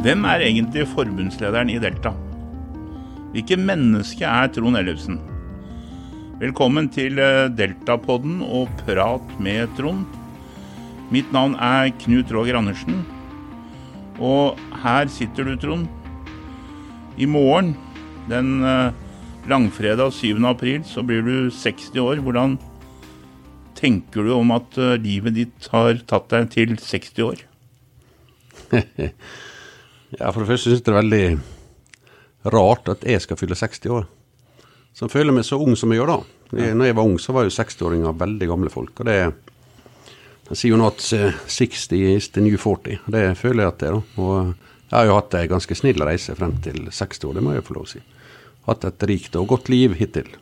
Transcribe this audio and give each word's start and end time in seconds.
Hvem 0.00 0.22
er 0.24 0.40
egentlig 0.40 0.86
forbundslederen 0.88 1.68
i 1.68 1.74
Delta? 1.76 2.14
Hvilket 3.34 3.60
menneske 3.60 4.24
er 4.24 4.46
Trond 4.48 4.78
Ellefsen? 4.78 5.18
Velkommen 6.40 6.86
til 6.88 7.20
eh, 7.20 7.50
Deltapodden 7.52 8.38
og 8.40 8.70
prat 8.78 9.34
med 9.44 9.68
Trond. 9.76 10.06
Mitt 11.12 11.28
navn 11.36 11.52
er 11.60 11.92
Knut 12.00 12.32
Roger 12.32 12.56
Andersen. 12.62 13.02
Og 14.16 14.56
her 14.86 15.12
sitter 15.12 15.50
du, 15.50 15.52
Trond. 15.60 15.84
I 17.20 17.28
morgen, 17.28 17.74
den 18.32 18.64
eh, 18.64 18.96
langfredag 19.52 20.16
7. 20.16 20.40
april, 20.48 20.80
så 20.88 21.04
blir 21.04 21.20
du 21.28 21.52
60 21.52 22.00
år. 22.00 22.24
Hvordan 22.24 22.56
tenker 23.76 24.24
du 24.24 24.32
om 24.38 24.56
at 24.56 24.80
eh, 24.80 24.96
livet 24.96 25.36
ditt 25.42 25.70
har 25.76 26.00
tatt 26.08 26.32
deg 26.32 26.50
til 26.56 26.76
60 26.88 27.24
år? 27.28 27.46
ja, 30.18 30.30
for 30.30 30.42
det 30.42 30.50
første 30.50 30.70
syns 30.70 30.80
jeg 30.80 30.86
det 30.88 30.94
er 30.94 31.00
veldig 31.02 32.52
rart 32.54 32.88
at 32.88 33.06
jeg 33.06 33.22
skal 33.22 33.38
fylle 33.40 33.58
60 33.58 33.94
år. 33.94 34.08
Så 34.96 35.06
jeg 35.06 35.14
føler 35.14 35.36
meg 35.36 35.46
så 35.46 35.60
ung 35.60 35.76
som 35.78 35.92
jeg 35.92 36.00
gjør 36.00 36.12
da. 36.14 36.18
Jeg, 36.58 36.74
når 36.74 36.90
jeg 36.90 36.96
var 36.98 37.06
ung, 37.06 37.18
så 37.22 37.34
var 37.36 37.46
jo 37.46 37.54
60-åringer 37.54 38.16
veldig 38.18 38.48
gamle 38.50 38.72
folk. 38.72 39.02
Og 39.02 39.06
det 39.06 39.18
jeg 40.50 40.58
sier 40.58 40.72
jo 40.72 40.80
nå 40.80 40.88
at 40.90 41.04
60 41.46 41.92
is 42.16 42.26
the 42.34 42.42
new 42.42 42.56
40. 42.58 42.98
Og 43.06 43.14
det 43.14 43.22
føler 43.38 43.62
jeg 43.62 43.70
at 43.70 43.82
det 43.82 43.90
er. 43.90 43.98
da. 44.00 44.22
Og 44.24 44.70
jeg 44.90 44.96
har 44.96 45.06
jo 45.06 45.18
hatt 45.20 45.36
ei 45.38 45.50
ganske 45.50 45.76
snill 45.78 46.02
reise 46.02 46.34
frem 46.34 46.56
til 46.64 46.88
60 46.90 47.28
år, 47.28 47.36
det 47.38 47.44
må 47.46 47.54
jeg 47.54 47.66
få 47.68 47.76
lov 47.76 47.86
å 47.86 47.90
si. 47.92 48.00
Hatt 48.66 48.86
et 48.88 49.04
rikt 49.06 49.38
og 49.38 49.46
godt 49.52 49.70
liv 49.70 49.94
hittil. 50.00 50.32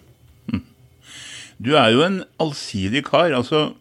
Du 1.58 1.72
er 1.74 1.90
jo 1.90 2.04
en 2.06 2.22
allsidig 2.40 3.02
kar. 3.08 3.34
altså 3.34 3.74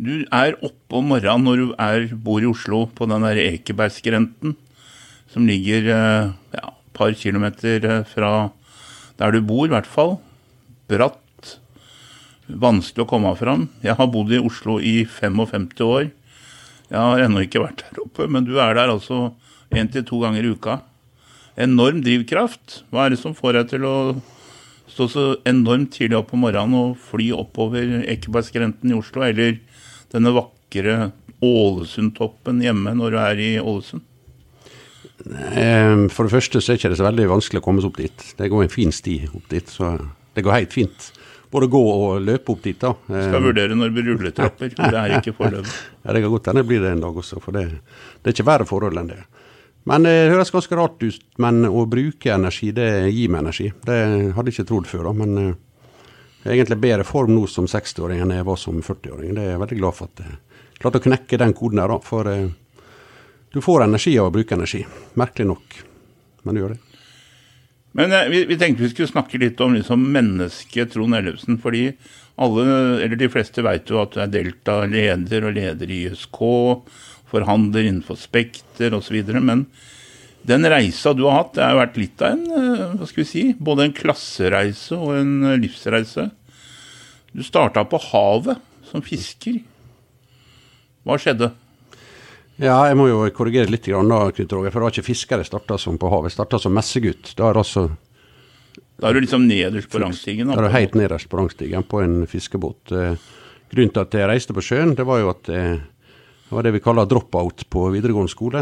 Du 0.00 0.24
er 0.32 0.56
oppe 0.64 0.98
om 0.98 1.12
morgenen 1.12 1.44
når 1.46 1.60
du 1.60 1.74
er, 1.78 2.08
bor 2.16 2.42
i 2.42 2.48
Oslo, 2.48 2.86
på 2.88 3.06
den 3.06 3.22
der 3.22 3.38
Ekebergskrenten, 3.44 4.56
som 5.34 5.48
ligger 5.50 5.90
et 5.90 6.54
ja, 6.54 6.70
par 6.94 7.14
kilometer 7.18 7.82
eh, 7.82 8.06
fra 8.06 8.52
der 9.18 9.34
du 9.34 9.42
bor, 9.46 9.66
i 9.66 9.72
hvert 9.74 9.88
fall. 9.90 10.16
Bratt. 10.90 11.20
Vanskelig 12.46 13.06
å 13.06 13.08
komme 13.08 13.32
fram. 13.38 13.68
Jeg 13.82 13.96
har 13.98 14.10
bodd 14.12 14.32
i 14.34 14.42
Oslo 14.42 14.78
i 14.78 15.02
55 15.08 15.80
år. 15.86 16.10
Jeg 16.90 17.00
har 17.00 17.24
ennå 17.24 17.44
ikke 17.46 17.62
vært 17.62 17.86
der 17.86 18.02
oppe, 18.04 18.28
men 18.30 18.46
du 18.46 18.58
er 18.60 18.76
der 18.76 18.92
altså 18.92 19.32
én 19.74 19.88
til 19.90 20.04
to 20.06 20.20
ganger 20.22 20.44
i 20.44 20.52
uka. 20.54 20.78
Enorm 21.56 22.02
drivkraft. 22.04 22.82
Hva 22.92 23.06
er 23.06 23.14
det 23.14 23.22
som 23.22 23.34
får 23.34 23.58
deg 23.58 23.72
til 23.72 23.86
å 23.88 23.96
stå 24.90 25.08
så 25.10 25.26
enormt 25.48 25.94
tidlig 25.96 26.18
opp 26.20 26.34
om 26.36 26.44
morgenen 26.44 26.76
og 26.78 26.98
fly 27.08 27.30
oppover 27.34 28.02
Ekebergskrenten 28.12 28.92
i 28.92 28.98
Oslo, 28.98 29.24
eller 29.26 29.56
denne 30.12 30.34
vakre 30.36 31.10
Ålesundtoppen 31.42 32.60
hjemme 32.62 32.92
når 32.98 33.14
du 33.14 33.22
er 33.22 33.40
i 33.42 33.52
Ålesund? 33.62 34.04
Eh, 35.22 36.08
For 36.10 36.26
det 36.26 36.34
første 36.34 36.60
så 36.60 36.72
er 36.72 36.76
det 36.76 36.82
ikke 36.84 36.98
så 37.00 37.06
veldig 37.08 37.28
vanskelig 37.30 37.62
å 37.62 37.64
komme 37.64 37.82
seg 37.84 37.92
opp 37.92 38.00
dit. 38.02 38.24
Det 38.38 38.48
går 38.50 38.64
en 38.66 38.72
fin 38.72 38.92
sti 38.92 39.18
opp 39.32 39.46
dit, 39.52 39.68
så 39.70 39.94
det 40.34 40.42
går 40.44 40.56
helt 40.58 40.74
fint. 40.74 41.12
Både 41.54 41.68
gå 41.70 41.78
og 41.86 42.24
løpe 42.26 42.50
opp 42.50 42.62
dit. 42.64 42.78
da. 42.82 42.90
Eh, 43.08 43.28
Skal 43.30 43.44
vurdere 43.44 43.76
når 43.78 43.90
det 43.92 43.94
blir 43.94 44.08
rulletrapper. 44.10 44.72
Det 44.74 44.98
er 44.98 45.18
ikke 45.20 45.36
foreløpig. 45.38 45.74
Ja, 46.04 46.12
Det 46.12 46.20
kan 46.20 46.30
godt 46.34 46.46
hende 46.50 46.60
det 46.60 46.68
blir 46.68 46.82
det 46.82 46.90
en 46.92 47.00
dag 47.00 47.16
også, 47.16 47.38
for 47.40 47.52
det, 47.56 47.62
det 48.20 48.28
er 48.28 48.34
ikke 48.34 48.44
verre 48.50 48.66
forhold 48.68 48.98
enn 49.00 49.06
det. 49.12 49.20
Men 49.88 50.04
eh, 50.08 50.24
det 50.26 50.32
høres 50.34 50.50
ganske 50.52 50.76
rart 50.76 51.00
ut, 51.04 51.22
men 51.40 51.62
å 51.68 51.86
bruke 51.88 52.32
energi, 52.34 52.72
det 52.76 52.88
gir 53.14 53.30
meg 53.32 53.44
energi. 53.44 53.70
Det 53.86 53.96
hadde 54.34 54.50
jeg 54.50 54.58
ikke 54.58 54.68
trodd 54.72 54.90
før, 54.90 55.06
da. 55.08 55.12
Men 55.22 55.38
eh, 55.38 55.54
jeg 56.44 56.50
er 56.50 56.56
egentlig 56.58 56.80
bedre 56.82 57.06
form 57.08 57.32
nå 57.36 57.46
som 57.48 57.64
60-åring 57.70 58.20
enn 58.20 58.34
jeg 58.34 58.44
var 58.44 58.58
som 58.60 58.82
40-åring. 58.84 59.32
Det 59.36 59.44
er 59.46 59.50
jeg 59.54 59.62
veldig 59.62 59.78
glad 59.80 59.96
for 59.96 60.10
at 60.10 60.24
jeg 60.26 60.36
klarte 60.82 61.00
å 61.00 61.04
knekke 61.06 61.38
den 61.40 61.54
koden 61.56 61.80
der, 61.80 61.94
da. 61.94 61.98
For 62.04 62.28
eh, 62.34 62.48
du 63.54 63.60
får 63.62 63.84
energi 63.84 64.16
av 64.18 64.32
å 64.32 64.34
bruke 64.34 64.56
energi. 64.56 64.82
Merkelig 65.14 65.46
nok, 65.46 65.78
men 66.42 66.56
du 66.56 66.60
gjør 66.60 66.74
det. 66.74 67.00
Men 67.94 68.12
eh, 68.12 68.28
vi, 68.32 68.42
vi 68.50 68.58
tenkte 68.58 68.82
vi 68.82 68.90
skulle 68.90 69.12
snakke 69.12 69.38
litt 69.38 69.60
om 69.62 69.76
liksom, 69.76 70.02
mennesket 70.16 70.94
Trond 70.96 71.14
Ellefsen. 71.14 71.60
Fordi 71.62 71.86
alle, 72.34 72.66
eller 73.04 73.14
de 73.20 73.30
fleste 73.30 73.62
vet 73.62 73.90
jo 73.90 74.00
at 74.02 74.16
du 74.16 74.20
er 74.24 74.32
Delta-leder 74.32 75.46
og 75.46 75.54
leder 75.54 75.94
i 75.94 76.00
ISK, 76.08 76.40
forhandler 77.30 77.86
innenfor 77.86 78.18
Spekter 78.18 78.96
osv. 78.98 79.20
Men 79.38 79.68
den 80.44 80.66
reisa 80.68 81.14
du 81.14 81.22
har 81.28 81.44
hatt, 81.44 81.54
det 81.54 81.62
har 81.64 81.78
vært 81.78 82.00
litt 82.02 82.26
av 82.26 82.34
en 82.34 82.46
eh, 82.58 82.86
hva 82.98 83.06
skal 83.06 83.22
vi 83.22 83.30
si, 83.30 83.44
både 83.54 83.86
en 83.86 83.94
klassereise 84.02 84.98
og 84.98 85.14
en 85.20 85.34
eh, 85.52 85.60
livsreise. 85.62 86.26
Du 87.30 87.46
starta 87.46 87.86
på 87.86 88.02
havet 88.10 88.58
som 88.90 89.02
fisker. 89.06 89.62
Hva 91.06 91.22
skjedde? 91.22 91.54
Ja, 92.62 92.76
jeg 92.86 92.94
må 92.98 93.08
jo 93.10 93.22
korrigere 93.34 93.66
litt, 93.72 93.86
grann 93.90 94.10
da, 94.12 94.28
Knut 94.30 94.52
Roger, 94.54 94.70
for 94.70 94.78
det 94.78 94.86
var 94.86 94.94
ikke 94.94 95.08
fisker 95.08 95.40
jeg 95.42 95.48
starta 95.48 95.78
som 95.80 95.96
på 95.98 96.10
havet. 96.12 96.30
Jeg 96.30 96.36
starta 96.36 96.60
som 96.62 96.74
messegutt. 96.76 97.32
Da 97.38 97.48
er 97.48 97.56
det 97.56 97.64
altså 97.64 97.88
Da 99.00 99.08
er 99.10 99.16
du 99.16 99.24
liksom 99.24 99.48
nederst 99.48 99.90
på 99.90 99.98
rangstigen? 99.98 100.52
Da 100.52 100.60
er 100.60 100.68
du 100.68 100.76
helt 100.76 100.94
nederst 100.94 101.28
på 101.28 101.40
rangstigen 101.40 101.82
på 101.90 102.02
en 102.04 102.20
fiskebåt. 102.30 102.92
Eh, 102.94 103.16
Grunnen 103.74 103.90
til 103.90 104.04
at 104.04 104.14
jeg 104.14 104.28
reiste 104.30 104.54
på 104.54 104.62
sjøen, 104.62 104.92
det 104.94 105.02
var 105.08 105.18
jo 105.18 105.30
at 105.32 105.48
jeg, 105.50 105.80
det 106.46 106.52
var 106.54 106.62
det 106.62 106.74
vi 106.76 106.82
kaller 106.84 107.08
drop-out 107.10 107.64
på 107.74 107.88
videregående 107.90 108.30
skole. 108.30 108.60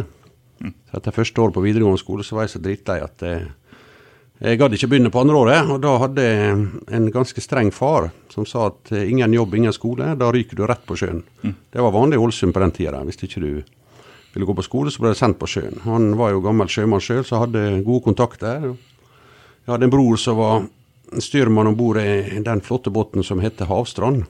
Så 0.62 0.97
Etter 0.97 1.12
første 1.12 1.42
år 1.42 1.53
på 1.53 1.60
videregående 1.64 2.00
skole 2.00 2.24
så 2.24 2.38
var 2.38 2.47
jeg 2.47 2.54
så 2.54 2.62
dritlei 2.64 2.97
at 3.03 3.24
jeg, 3.26 3.42
jeg 4.41 4.60
gadd 4.62 4.72
ikke 4.78 4.88
begynne 4.88 5.12
på 5.12 5.20
andre 5.20 5.36
året. 5.36 5.69
Og 5.74 5.82
da 5.84 5.92
hadde 6.00 6.24
jeg 6.24 6.54
en 6.97 7.10
ganske 7.12 7.44
streng 7.44 7.69
far 7.76 8.09
som 8.32 8.47
sa 8.48 8.70
at 8.70 8.94
eh, 8.97 9.04
ingen 9.12 9.36
jobb, 9.36 9.59
ingen 9.60 9.76
skole. 9.76 10.14
Da 10.16 10.32
ryker 10.32 10.56
du 10.56 10.64
rett 10.70 10.86
på 10.88 10.97
sjøen. 10.97 11.20
Det 11.44 11.84
var 11.84 11.92
vanlig 11.92 12.16
i 12.16 12.24
Ålesund 12.24 12.56
på 12.56 12.64
den 12.64 12.72
tida. 12.80 13.04
Hvis 13.04 13.20
ikke 13.28 13.42
du 13.44 13.50
ville 14.34 14.48
gå 14.48 14.54
på 14.56 14.65
skole, 14.66 14.93
så 14.93 15.03
ble 15.03 15.12
jeg 15.12 15.20
sendt 15.20 15.41
på 15.41 15.48
sjøen. 15.50 15.81
Han 15.87 16.15
var 16.20 16.32
jo 16.32 16.43
gammel 16.44 16.70
sjømann 16.70 17.03
sjøl, 17.03 17.25
så 17.28 17.43
hadde 17.43 17.82
gode 17.87 18.06
kontakter. 18.06 18.70
Jeg 18.72 19.70
hadde 19.70 19.88
en 19.88 19.94
bror 19.94 20.16
som 20.20 20.38
var 20.41 20.65
styrmann 21.20 21.69
om 21.70 21.76
bord 21.76 22.00
i 22.00 22.41
den 22.44 22.62
flotte 22.65 22.91
båten 22.91 23.25
som 23.26 23.42
heter 23.44 23.69
Havstrand. 23.69 24.25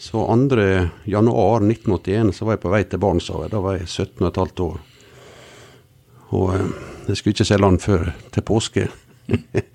Så 0.00 0.22
2. 0.24 0.56
januar 1.04 1.60
1981 1.60 2.32
så 2.32 2.46
var 2.46 2.56
jeg 2.56 2.62
på 2.62 2.70
vei 2.72 2.84
til 2.88 3.02
Barentshavet. 3.02 3.50
Da 3.52 3.60
var 3.60 3.76
jeg 3.76 3.88
17 3.88 4.30
15 4.30 4.62
år. 4.64 4.78
Og 6.30 6.54
eh, 6.54 6.70
jeg 7.10 7.18
skulle 7.18 7.34
ikke 7.34 7.48
se 7.50 7.58
land 7.58 7.82
før 7.84 8.12
til 8.32 8.46
påske. 8.52 8.88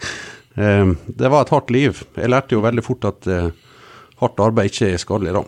Eh, 0.56 0.88
det 1.20 1.28
var 1.28 1.42
et 1.44 1.50
hardt 1.52 1.72
liv. 1.76 1.98
Jeg 2.16 2.32
lærte 2.32 2.56
jo 2.56 2.62
veldig 2.64 2.84
fort 2.86 3.04
at 3.10 3.26
eh, 3.28 3.50
hardt 4.22 4.38
arbeid 4.40 4.70
ikke 4.70 4.88
er 4.94 5.02
skadelig, 5.02 5.34
da. 5.36 5.42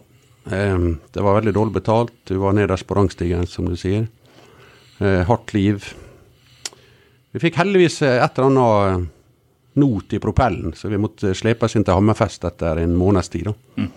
Eh, 0.51 0.77
det 1.13 1.23
var 1.23 1.37
veldig 1.39 1.53
dårlig 1.55 1.73
betalt. 1.79 2.13
Du 2.29 2.37
var 2.41 2.55
nederst 2.57 2.87
på 2.87 2.95
rangstigen, 2.97 3.47
som 3.47 3.67
du 3.69 3.75
sier. 3.79 4.07
Eh, 4.99 5.23
hardt 5.27 5.53
liv. 5.53 5.93
Vi 7.31 7.41
fikk 7.43 7.59
heldigvis 7.59 8.01
eh, 8.01 8.17
et 8.23 8.39
eller 8.39 8.49
annet 8.49 8.97
eh, 8.97 9.07
not 9.77 10.13
i 10.13 10.19
propellen, 10.23 10.73
så 10.73 10.89
vi 10.89 10.97
måtte 10.97 11.35
slepes 11.37 11.75
inn 11.77 11.85
til 11.85 11.93
Hammerfest 11.93 12.47
etter 12.49 12.79
en 12.81 12.95
måneds 12.97 13.29
tid. 13.29 13.51
da. 13.51 13.87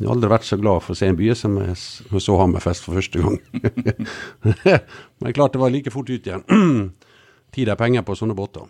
Jeg 0.00 0.08
har 0.08 0.16
aldri 0.16 0.30
vært 0.32 0.48
så 0.48 0.56
glad 0.58 0.82
for 0.82 0.96
å 0.96 0.98
se 0.98 1.06
en 1.12 1.18
by 1.18 1.28
som 1.38 1.58
jeg 1.60 1.76
så 2.24 2.38
Hammerfest 2.40 2.88
for 2.88 2.98
første 2.98 3.22
gang. 3.22 3.36
Men 5.22 5.36
klart 5.36 5.54
det 5.54 5.60
var 5.62 5.70
like 5.70 5.92
fort 5.94 6.10
ut 6.10 6.26
igjen. 6.26 6.42
Tid 7.54 7.68
er 7.68 7.78
penger 7.78 8.02
på 8.02 8.16
sånne 8.18 8.34
båter. 8.34 8.64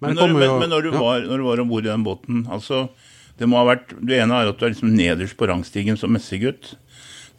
Men, 0.00 0.14
men, 0.14 0.16
når, 0.16 0.22
kommer 0.24 0.40
men, 0.40 0.48
jo- 0.48 0.58
men 0.62 0.70
når 0.72 0.82
du 0.82 0.90
ja. 0.90 1.00
var, 1.04 1.24
når 1.28 1.38
du 1.38 1.44
var 1.44 1.60
om 1.60 1.68
bord 1.68 1.84
i 1.84 1.90
den 1.90 2.04
båten 2.06 2.38
altså, 2.48 2.78
Det 3.40 3.48
må 3.48 3.56
ha 3.56 3.70
vært, 3.70 3.94
det 4.04 4.18
ene 4.20 4.36
er 4.36 4.50
at 4.50 4.60
du 4.60 4.66
er 4.66 4.74
liksom 4.74 4.92
nederst 4.92 5.38
på 5.40 5.48
rangstigen 5.48 5.96
som 5.96 6.12
messegutt. 6.12 6.74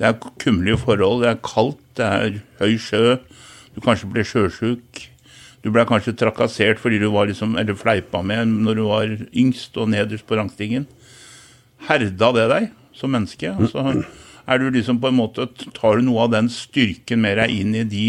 Det 0.02 0.08
er 0.08 0.18
kummerlige 0.42 0.80
forhold, 0.82 1.22
det 1.22 1.30
er 1.30 1.42
kaldt, 1.46 1.84
det 2.00 2.08
er 2.08 2.40
høy 2.58 2.74
sjø. 2.82 3.20
Du 3.76 3.84
kanskje 3.86 4.10
ble 4.10 4.24
sjøsjuk. 4.26 5.04
Du 5.62 5.70
ble 5.70 5.84
kanskje 5.86 6.16
trakassert 6.18 6.82
fordi 6.82 6.98
du 7.04 7.12
var 7.14 7.30
liksom, 7.30 7.54
eller 7.62 7.78
fleipa 7.78 8.24
med 8.26 8.50
når 8.66 8.80
du 8.80 8.84
var 8.88 9.14
yngst 9.30 9.78
og 9.78 9.92
nederst 9.94 10.26
på 10.26 10.40
rangstigen. 10.40 10.88
Herda 11.86 12.32
det 12.34 12.48
deg 12.50 12.68
som 12.98 13.14
menneske? 13.14 13.54
Så 13.70 13.86
er 14.50 14.58
du 14.58 14.72
liksom 14.74 14.98
på 15.04 15.12
en 15.12 15.20
måte, 15.20 15.46
Tar 15.78 16.02
du 16.02 16.08
noe 16.08 16.26
av 16.26 16.34
den 16.34 16.50
styrken 16.50 17.22
med 17.22 17.38
deg 17.38 17.54
inn 17.54 17.78
i 17.78 17.86
de 17.86 18.08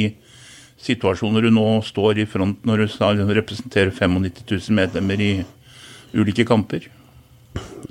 situasjoner 0.82 1.44
du 1.44 1.52
nå 1.52 1.66
står 1.84 2.24
i 2.24 2.26
front 2.26 2.64
når 2.64 2.86
du 2.86 3.36
representerer 3.36 3.92
95 3.92 4.48
000 4.48 4.80
medlemmer 4.80 5.20
i 5.20 5.32
ulike 6.16 6.48
kamper? 6.48 6.88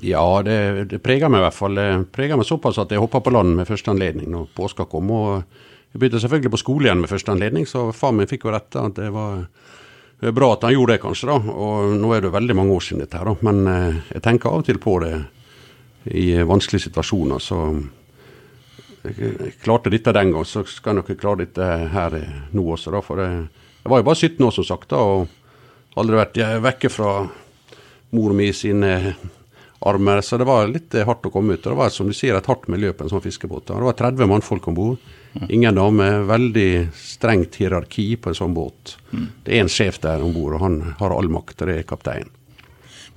Ja, 0.02 0.24
det, 0.42 0.56
det 0.90 1.02
preger 1.02 1.30
meg 1.30 1.42
i 1.42 1.46
hvert 1.46 1.56
fall. 1.56 1.78
Det 1.78 1.88
preger 2.14 2.38
meg 2.38 2.48
såpass 2.48 2.80
at 2.82 2.90
jeg 2.90 3.02
hoppa 3.02 3.20
på 3.22 3.32
land 3.34 3.54
med 3.58 3.68
første 3.68 3.92
anledning 3.92 4.32
når 4.32 4.48
påska 4.56 4.88
kom. 4.90 5.12
Og 5.14 5.30
jeg 5.92 6.00
begynte 6.00 6.22
selvfølgelig 6.24 6.54
på 6.54 6.62
skole 6.62 6.88
igjen 6.88 7.04
med 7.04 7.12
første 7.12 7.34
anledning, 7.34 7.68
så 7.68 7.90
far 7.94 8.14
min 8.16 8.30
fikk 8.30 8.48
jo 8.48 8.54
rett. 8.54 8.74
at 8.80 8.98
Det 8.98 9.12
var 9.14 9.44
det 10.22 10.30
er 10.30 10.34
bra 10.36 10.52
at 10.54 10.62
han 10.62 10.70
gjorde 10.70 10.94
det, 10.94 11.02
kanskje. 11.02 11.26
da, 11.32 11.34
og 11.50 11.96
Nå 11.98 12.12
er 12.14 12.22
det 12.22 12.28
veldig 12.30 12.54
mange 12.54 12.74
år 12.76 12.84
siden 12.86 13.00
dette 13.02 13.18
her, 13.18 13.26
da, 13.26 13.34
men 13.42 13.66
eh, 13.66 13.96
jeg 14.14 14.22
tenker 14.22 14.52
av 14.52 14.60
og 14.60 14.68
til 14.68 14.78
på 14.78 14.92
det 15.02 15.16
i 16.14 16.26
vanskelige 16.46 16.84
situasjoner. 16.84 17.42
Så 17.42 17.58
jeg, 19.02 19.16
jeg 19.18 19.56
klarte 19.64 19.90
dette 19.90 20.14
den 20.14 20.30
gang, 20.30 20.46
så 20.46 20.62
skal 20.62 20.92
jeg 20.92 21.00
nok 21.00 21.10
klare 21.18 21.42
dette 21.42 21.66
her 21.90 22.14
eh, 22.20 22.36
nå 22.54 22.68
også. 22.70 22.94
da, 22.94 23.02
for 23.02 23.18
jeg, 23.18 23.48
Jeg 23.82 23.90
var 23.90 23.98
jo 23.98 24.06
bare 24.06 24.20
17 24.28 24.46
år, 24.46 24.54
som 24.54 24.68
sagt, 24.70 24.94
da, 24.94 25.02
og 25.02 25.98
aldri 25.98 26.20
vært 26.20 26.38
eh, 26.38 26.54
vekke 26.70 26.92
fra 26.94 27.12
mor 28.14 28.38
mi 28.38 28.52
sine 28.54 28.92
armer, 29.88 30.20
så 30.20 30.38
det 30.40 30.46
var 30.48 30.70
litt 30.70 30.94
eh, 30.94 31.06
hardt 31.08 31.26
å 31.26 31.32
komme 31.32 31.56
ut. 31.56 31.64
Og 31.64 31.72
det 31.72 31.78
var 31.78 31.92
som 31.94 32.08
du 32.08 32.14
sier, 32.16 32.36
et 32.36 32.50
hardt 32.50 32.68
miljø 32.72 32.92
på 32.96 33.06
en 33.06 33.12
sånn 33.12 33.24
fiskebåt. 33.24 33.68
Det 33.70 33.86
var 33.86 33.98
30 33.98 34.30
mannfolk 34.30 34.68
om 34.70 34.78
bord. 34.78 35.10
Ingen 35.48 35.78
damer. 35.78 36.22
Veldig 36.28 36.70
strengt 36.98 37.56
hierarki 37.60 38.12
på 38.20 38.32
en 38.32 38.38
sånn 38.38 38.56
båt. 38.56 38.96
Det 39.44 39.56
er 39.56 39.64
en 39.64 39.72
sjef 39.72 40.00
der 40.02 40.24
om 40.24 40.34
bord, 40.36 40.58
og 40.58 40.64
han 40.66 40.78
har 41.00 41.14
all 41.16 41.30
makt, 41.32 41.62
og 41.62 41.70
det 41.70 41.78
er 41.80 41.88
kapteinen. 41.88 42.32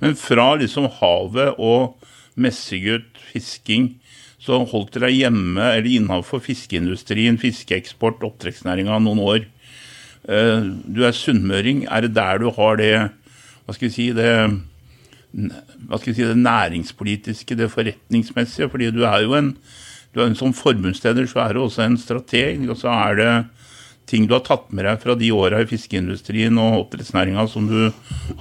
Men 0.02 0.16
fra 0.20 0.50
liksom 0.60 0.90
havet 0.98 1.56
og 1.56 2.08
messegutt, 2.36 3.14
fisking, 3.30 3.94
så 4.42 4.60
holdt 4.68 4.94
dere 4.94 5.08
hjemme 5.10 5.70
eller 5.72 5.88
innenfor 5.88 6.42
fiskeindustrien, 6.44 7.38
fiskeeksport, 7.40 8.20
oppdrettsnæringa 8.28 8.98
noen 9.02 9.22
år. 9.24 9.46
Eh, 10.28 10.66
du 10.84 11.00
er 11.06 11.16
sunnmøring. 11.16 11.86
Er 11.88 12.04
det 12.04 12.14
der 12.18 12.42
du 12.42 12.50
har 12.54 12.76
det 12.80 12.92
hva 13.66 13.74
skal 13.74 13.88
vi 13.88 13.94
si, 13.96 14.04
det, 14.14 14.30
hva 15.86 15.98
skal 16.00 16.12
vi 16.12 16.16
si, 16.18 16.26
det 16.26 16.38
næringspolitiske, 16.42 17.58
det 17.58 17.70
forretningsmessige? 17.72 18.70
Fordi 18.72 18.90
du 18.94 19.04
er 19.06 19.24
jo 19.24 19.36
en, 19.38 19.52
du 20.14 20.22
er 20.22 20.30
en 20.30 20.38
som 20.38 20.54
forbundsleder 20.56 21.28
så 21.30 21.44
er 21.44 21.54
du 21.54 21.62
også 21.62 21.84
en 21.86 21.98
strateg. 22.00 22.64
Og 22.70 22.78
så 22.80 22.92
er 22.92 23.20
det 23.20 23.32
ting 24.10 24.26
du 24.26 24.36
har 24.36 24.44
tatt 24.46 24.70
med 24.74 24.86
deg 24.86 25.02
fra 25.02 25.16
de 25.18 25.32
åra 25.34 25.62
i 25.62 25.68
fiskeindustrien 25.70 26.58
og 26.62 26.80
oppdrettsnæringa 26.84 27.46
som 27.50 27.68
du 27.70 27.90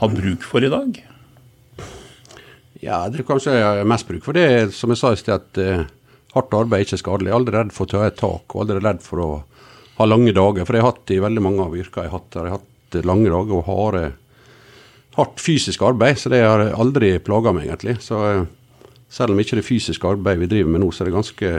har 0.02 0.14
bruk 0.14 0.46
for 0.46 0.66
i 0.66 0.72
dag? 0.74 1.02
Ja, 2.84 3.06
det 3.10 3.22
er 3.22 3.28
kanskje 3.28 3.56
jeg 3.56 3.66
har 3.66 3.88
mest 3.88 4.08
bruk 4.10 4.26
for 4.26 4.38
det, 4.38 4.74
som 4.76 4.92
jeg 4.94 5.02
sa 5.02 5.14
i 5.16 5.18
sted, 5.18 5.42
at 5.42 5.62
eh, 5.62 5.86
hardt 6.36 6.54
arbeid 6.54 6.84
er 6.84 6.86
ikke 6.86 7.02
skadelig. 7.02 7.32
Jeg 7.32 7.34
er 7.34 7.40
aldri 7.40 7.58
redd 7.58 7.74
for 7.74 7.88
å 7.88 7.94
ta 7.94 8.04
et 8.06 8.20
tak, 8.20 8.46
og 8.52 8.66
aldri 8.66 8.82
redd 8.84 9.02
for 9.06 9.24
å 9.24 9.30
ha 9.96 10.08
lange 10.10 10.36
dager. 10.36 10.68
For 10.68 10.78
jeg 10.78 10.86
har 10.86 10.94
hatt 10.94 11.14
i 11.16 11.22
veldig 11.24 11.44
mange 11.46 11.66
av 11.66 11.78
yrkene 11.78 12.06
jeg 12.06 12.14
har 12.14 12.20
hatt, 12.20 12.36
jeg 12.36 12.46
har 12.46 12.60
hatt 12.60 13.00
lange 13.08 13.32
dager 13.32 13.58
og 13.58 13.70
harde, 13.70 14.04
hardt 15.16 15.42
fysisk 15.42 15.82
arbeid. 15.86 16.20
Så 16.20 16.32
det 16.34 16.44
har 16.44 16.64
aldri 16.76 17.16
plaga 17.24 17.54
meg, 17.56 17.70
egentlig. 17.70 17.98
Så 18.04 18.20
uh, 18.20 18.46
selv 19.12 19.36
om 19.36 19.42
ikke 19.42 19.60
det 19.60 19.68
fysiske 19.68 20.10
arbeidet 20.10 20.46
vi 20.46 20.52
driver 20.54 20.76
med 20.76 20.84
nå, 20.84 20.92
så 20.92 21.04
er 21.04 21.12
det 21.12 21.18
ganske 21.18 21.52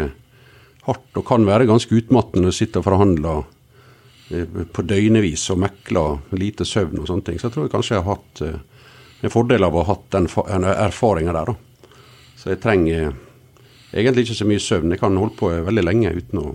hardt 0.86 1.18
og 1.18 1.26
kan 1.26 1.46
være 1.46 1.68
ganske 1.68 1.94
utmattende 1.98 2.52
å 2.52 2.54
sitte 2.54 2.80
og 2.80 2.88
forhandle 2.88 3.36
uh, 3.42 4.64
på 4.72 4.86
døgnevis 4.86 5.48
og 5.54 5.62
mekle 5.64 6.06
lite 6.36 6.68
søvn 6.68 7.02
og 7.02 7.10
sånne 7.10 7.30
ting. 7.30 7.40
Så 7.40 7.48
jeg 7.48 7.56
tror 7.56 7.68
jeg 7.68 7.76
kanskje 7.76 7.96
jeg 7.96 8.06
har 8.06 8.18
hatt 8.18 8.44
en 9.24 9.32
fordel 9.32 9.64
av 9.64 9.74
å 9.74 9.84
ha 9.84 9.94
hatt 9.94 10.10
den 10.12 10.28
erfaringa 10.74 11.32
der. 11.32 11.52
da. 11.52 11.94
Så 12.36 12.52
jeg 12.52 12.60
trenger 12.62 13.14
egentlig 13.96 14.26
ikke 14.26 14.38
så 14.38 14.48
mye 14.48 14.62
søvn. 14.62 14.92
Jeg 14.94 15.00
kan 15.00 15.16
holde 15.18 15.36
på 15.38 15.50
veldig 15.66 15.84
lenge 15.84 16.12
uten 16.16 16.42
å, 16.42 16.50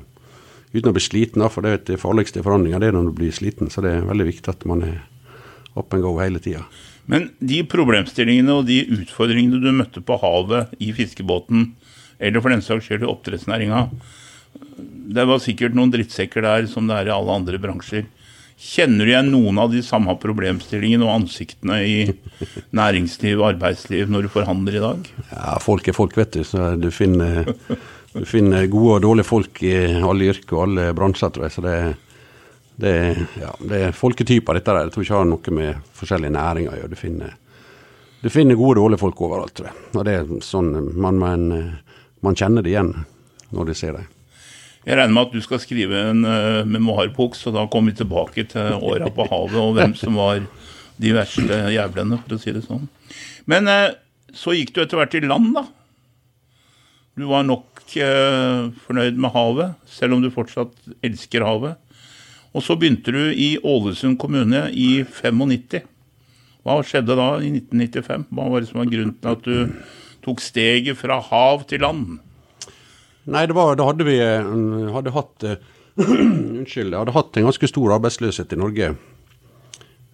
uten 0.73 0.91
å 0.91 0.95
bli 0.95 1.03
sliten. 1.03 1.45
For 1.49 1.65
det, 1.65 1.85
det 1.89 1.99
farligste 2.01 2.41
i 2.41 2.45
forhandlinger 2.45 2.83
det 2.83 2.91
er 2.91 2.97
når 2.97 3.09
du 3.09 3.15
blir 3.17 3.33
sliten. 3.35 3.71
Så 3.73 3.83
det 3.85 3.95
er 3.97 4.07
veldig 4.09 4.29
viktig 4.29 4.53
at 4.53 4.65
man 4.69 4.85
er 4.87 4.99
up 5.75 5.93
and 5.93 6.03
go 6.03 6.15
hele 6.19 6.41
tida. 6.43 6.63
Men 7.11 7.29
de 7.39 7.61
problemstillingene 7.67 8.59
og 8.59 8.67
de 8.69 8.83
utfordringene 8.99 9.59
du 9.63 9.71
møtte 9.75 10.03
på 10.05 10.17
havet 10.21 10.73
i 10.79 10.91
fiskebåten, 10.95 11.71
eller 12.21 12.43
for 12.43 12.53
den 12.53 12.63
saks 12.63 12.87
skyld 12.87 13.05
i 13.05 13.09
oppdrettsnæringa, 13.09 13.85
det 15.11 15.27
var 15.27 15.41
sikkert 15.43 15.75
noen 15.75 15.91
drittsekker 15.93 16.45
der 16.45 16.67
som 16.71 16.87
det 16.87 16.99
er 16.99 17.09
i 17.09 17.15
alle 17.15 17.39
andre 17.41 17.59
bransjer. 17.61 18.05
Kjenner 18.61 19.07
du 19.07 19.09
igjen 19.09 19.31
noen 19.33 19.57
av 19.57 19.71
de 19.73 19.81
samme 19.81 20.13
problemstillingene 20.21 21.07
og 21.07 21.23
ansiktene 21.23 21.79
i 21.81 21.95
næringsliv 22.77 23.39
og 23.39 23.55
arbeidsliv 23.55 24.11
når 24.11 24.27
du 24.27 24.33
forhandler 24.35 24.77
i 24.77 24.83
dag? 24.83 25.09
Ja, 25.31 25.55
folk 25.63 25.89
er 25.89 25.97
folk, 25.97 26.13
vet 26.19 26.35
du. 26.37 26.43
Så 26.45 26.75
du 26.77 26.91
finner, 26.93 27.49
du 28.13 28.21
finner 28.29 28.69
gode 28.69 28.99
og 28.99 29.05
dårlige 29.07 29.27
folk 29.31 29.63
i 29.65 29.73
alle 29.97 30.29
yrker 30.35 30.59
og 30.59 30.63
alle 30.67 30.91
bransjer, 30.97 31.33
tror 31.33 31.47
jeg. 31.47 31.55
Så 31.57 31.65
det, 31.65 31.75
det, 32.81 32.95
ja, 33.39 33.51
det 33.69 33.81
er 33.87 33.95
folketyper, 33.95 34.57
dette 34.57 34.73
der. 34.73 34.87
Jeg 34.87 34.95
tror 34.95 35.05
ikke 35.05 35.13
det 35.13 35.19
har 35.21 35.29
noe 35.29 35.55
med 35.57 35.91
forskjellige 35.97 36.35
næringer 36.35 36.73
å 36.73 36.79
gjøre. 36.79 36.91
Du 36.91 36.99
finner, 36.99 37.35
du 38.21 38.29
finner 38.33 38.59
gode 38.59 38.79
og 38.79 38.85
dårlige 38.85 39.03
folk 39.03 39.21
overalt, 39.27 39.53
tror 39.57 39.69
jeg. 39.69 39.83
Og 39.93 40.07
det 40.07 40.15
er 40.17 40.31
sånn 40.45 40.71
man, 40.91 41.21
man, 41.21 41.45
man 42.25 42.37
kjenner 42.37 42.65
det 42.65 42.73
igjen 42.73 42.95
når 43.51 43.69
du 43.69 43.77
ser 43.77 43.97
dem. 43.99 44.09
Jeg 44.81 44.97
regner 44.97 45.13
med 45.13 45.27
at 45.27 45.35
du 45.35 45.43
skal 45.45 45.61
skrive 45.61 45.99
en 46.09 46.23
uh, 46.25 46.63
memoarbok, 46.65 47.35
så 47.37 47.53
da 47.53 47.67
kommer 47.69 47.93
vi 47.93 47.99
tilbake 47.99 48.47
til 48.49 48.79
åra 48.81 49.11
på 49.13 49.27
havet 49.29 49.59
og 49.61 49.75
hvem 49.77 49.93
som 49.97 50.17
var 50.17 50.41
de 51.01 51.11
verste 51.13 51.59
jævlene, 51.73 52.17
for 52.23 52.37
å 52.37 52.41
si 52.41 52.53
det 52.55 52.63
sånn. 52.65 52.87
Men 53.49 53.69
uh, 53.69 53.91
så 54.33 54.55
gikk 54.57 54.73
du 54.73 54.81
etter 54.81 54.97
hvert 54.97 55.13
i 55.19 55.21
land, 55.27 55.51
da. 55.53 55.67
Du 57.19 57.27
var 57.29 57.45
nok 57.45 57.83
uh, 58.01 58.71
fornøyd 58.87 59.21
med 59.21 59.33
havet, 59.35 59.77
selv 59.85 60.17
om 60.17 60.25
du 60.25 60.31
fortsatt 60.33 60.73
elsker 61.05 61.45
havet. 61.45 61.77
Og 62.51 62.63
så 62.65 62.75
begynte 62.75 63.13
du 63.15 63.21
i 63.31 63.55
Ålesund 63.63 64.17
kommune 64.19 64.65
i 64.75 65.03
95. 65.07 65.85
Hva 66.61 66.77
skjedde 66.85 67.15
da, 67.17 67.29
i 67.41 67.49
1995? 67.55 68.25
Hva 68.29 68.49
var 68.51 68.61
det 68.61 68.69
som 68.69 68.81
var 68.81 68.91
grunnen 68.91 69.15
til 69.17 69.31
at 69.31 69.47
du 69.47 69.87
tok 70.25 70.43
steget 70.43 70.99
fra 70.99 71.17
hav 71.31 71.63
til 71.69 71.81
land? 71.85 72.19
Nei, 73.31 73.45
var, 73.53 73.77
da 73.77 73.87
hadde 73.87 74.05
vi 74.05 74.17
eh, 74.21 74.51
hadde 74.93 75.13
hatt 75.15 75.47
uh, 75.47 75.55
Unnskyld. 76.01 76.95
hadde 76.97 77.15
hatt 77.15 77.37
en 77.37 77.47
ganske 77.47 77.69
stor 77.69 77.95
arbeidsløshet 77.97 78.53
i 78.55 78.59
Norge. 78.59 78.93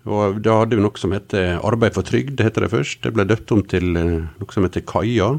Og 0.07 0.39
Da 0.43 0.61
hadde 0.61 0.77
vi 0.77 0.83
noe 0.83 0.99
som 0.99 1.11
heter 1.15 1.57
Arbeid 1.67 1.95
for 1.97 2.07
trygd, 2.07 2.39
heter 2.43 2.63
det 2.63 2.71
først. 2.71 3.01
Det 3.03 3.11
ble 3.15 3.25
døpt 3.27 3.51
om 3.55 3.63
til 3.65 3.91
uh, 3.97 4.27
noe 4.39 4.55
som 4.55 4.67
heter 4.67 4.85
Kaja. 4.87 5.33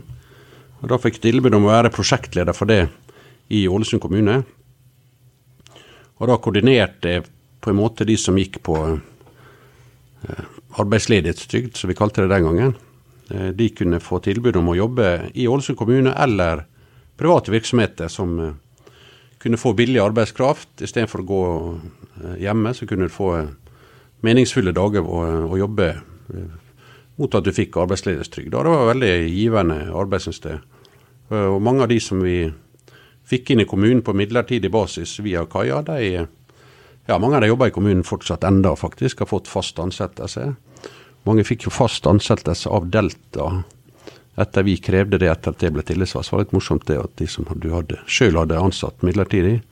Og 0.79 0.93
Da 0.93 1.01
fikk 1.01 1.21
jeg 1.21 1.31
tilbud 1.31 1.57
om 1.57 1.69
å 1.69 1.75
være 1.77 1.95
prosjektleder 1.95 2.57
for 2.57 2.69
det 2.69 2.87
i 3.49 3.65
Ålesund 3.71 4.03
kommune. 4.05 4.43
Og 6.19 6.31
da 6.31 6.39
koordinerte 6.43 7.21
på 7.63 7.71
en 7.71 7.79
måte 7.79 8.07
de 8.07 8.17
som 8.19 8.39
gikk 8.39 8.61
på 8.67 8.77
uh, 8.79 10.43
arbeidsledighetstrygd, 10.79 11.77
som 11.79 11.91
vi 11.91 11.97
kalte 11.99 12.25
det 12.25 12.33
den 12.33 12.47
gangen. 12.47 12.77
De 13.29 13.67
kunne 13.77 13.99
få 14.01 14.23
tilbud 14.25 14.57
om 14.57 14.71
å 14.73 14.77
jobbe 14.79 15.09
i 15.37 15.45
Ålesund 15.51 15.77
kommune 15.77 16.15
eller 16.17 16.63
private 17.19 17.51
virksomheter 17.51 18.09
som 18.09 18.41
eh, 18.41 18.53
kunne 19.39 19.57
få 19.57 19.73
billig 19.73 20.01
arbeidskraft. 20.03 20.83
Istedenfor 20.83 21.25
å 21.25 21.29
gå 21.29 21.43
eh, 22.23 22.37
hjemme, 22.45 22.75
så 22.75 22.87
kunne 22.87 23.09
du 23.09 23.15
få 23.15 23.33
eh, 23.41 23.51
meningsfulle 24.27 24.75
dager 24.75 25.07
å, 25.07 25.25
å 25.51 25.59
jobbe 25.59 25.93
mot 27.19 27.35
at 27.35 27.47
du 27.47 27.53
fikk 27.55 27.79
arbeidsledighetstrygd. 27.81 28.53
Det 28.53 28.71
var 28.71 28.91
veldig 28.93 29.13
givende 29.27 29.79
arbeid, 29.97 30.23
syns 30.23 30.43
jeg. 30.45 30.59
Og 31.33 31.59
mange 31.63 31.85
av 31.85 31.91
de 31.91 31.97
som 32.03 32.21
vi 32.23 32.49
fikk 33.29 33.53
inn 33.53 33.63
i 33.65 33.69
kommunen 33.69 34.03
på 34.03 34.15
midlertidig 34.17 34.71
basis 34.73 35.19
via 35.25 35.45
Kaja, 35.51 35.83
de, 35.87 36.27
ja, 37.09 37.19
mange 37.19 37.37
av 37.37 37.45
de 37.45 37.51
jobber 37.53 37.71
i 37.71 37.75
kommunen 37.75 38.05
fortsatt 38.05 38.45
enda, 38.45 38.75
faktisk. 38.77 39.21
Har 39.25 39.31
fått 39.31 39.49
fast 39.49 39.79
ansettelse. 39.81 40.55
Mange 41.29 41.45
fikk 41.45 41.67
jo 41.69 41.73
fast 41.75 42.07
ansettelse 42.09 42.71
av 42.73 42.89
Delta 42.93 43.51
etter 44.39 44.63
vi 44.63 44.77
krevde 44.77 45.19
det 45.19 45.31
etter 45.33 45.55
at 45.55 45.63
det 45.63 45.73
ble 45.75 45.83
tillitsvalgt, 45.83 46.29
Det 46.29 46.37
var 46.37 46.45
litt 46.45 46.55
morsomt 46.55 46.87
det 46.87 46.99
at 47.01 47.17
de 47.19 47.27
som 47.27 47.47
du 47.59 47.71
hadde, 47.73 47.99
sjøl 48.07 48.39
hadde 48.39 48.61
ansatt 48.61 49.03
midlertidig, 49.03 49.63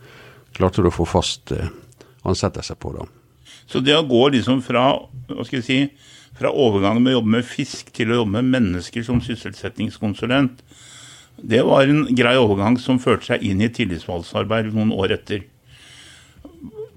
klarte 0.57 0.83
du 0.83 0.89
å 0.91 0.95
få 0.95 1.07
fast 1.07 1.53
eh, 1.55 1.69
ansettelse 2.27 2.75
på 2.75 2.93
da. 2.97 3.07
Så 3.71 3.81
det 3.81 3.95
å 3.95 4.07
gå 4.07 4.25
liksom 4.35 4.63
fra 4.67 4.89
hva 5.29 5.47
skal 5.47 5.61
jeg 5.61 5.67
si, 5.67 5.79
fra 6.37 6.51
overgangen 6.51 7.05
med 7.05 7.15
å 7.15 7.19
jobbe 7.21 7.35
med 7.37 7.47
fisk 7.47 7.93
til 7.95 8.11
å 8.11 8.21
jobbe 8.21 8.41
med 8.41 8.51
mennesker 8.57 9.07
som 9.07 9.23
sysselsettingskonsulent, 9.23 10.59
det 11.37 11.61
var 11.69 11.85
en 11.85 12.07
grei 12.17 12.37
overgang 12.41 12.79
som 12.81 13.01
førte 13.03 13.29
seg 13.29 13.45
inn 13.45 13.61
i 13.61 13.69
tillitsvalgsarbeid 13.73 14.73
noen 14.73 14.95
år 14.97 15.19
etter. 15.19 15.45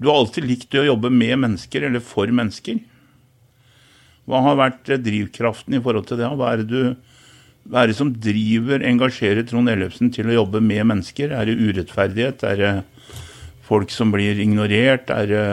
Du 0.00 0.08
har 0.08 0.16
alltid 0.22 0.46
likt 0.48 0.78
å 0.80 0.86
jobbe 0.86 1.10
med 1.12 1.42
mennesker, 1.42 1.84
eller 1.84 2.00
for 2.00 2.30
mennesker. 2.32 2.80
Hva 4.24 4.40
har 4.46 4.60
vært 4.60 4.88
drivkraften 5.04 5.76
i 5.76 5.82
forhold 5.84 6.08
til 6.08 6.22
det? 6.22 6.30
Hva 6.40 6.54
er 6.54 6.62
det 6.62 6.68
du 6.70 6.82
hva 7.70 7.82
er 7.84 7.90
det 7.90 7.98
som 7.98 8.08
driver, 8.16 8.80
engasjerer 8.82 9.44
Trond 9.46 9.68
Ellefsen 9.68 10.08
til 10.14 10.30
å 10.30 10.38
jobbe 10.40 10.62
med 10.64 10.86
mennesker? 10.88 11.34
Er 11.36 11.46
det 11.46 11.58
urettferdighet? 11.60 12.44
Er 12.48 12.56
det 12.56 12.72
folk 13.66 13.92
som 13.92 14.10
blir 14.14 14.40
ignorert? 14.40 15.12
Er 15.12 15.28
det 15.28 15.44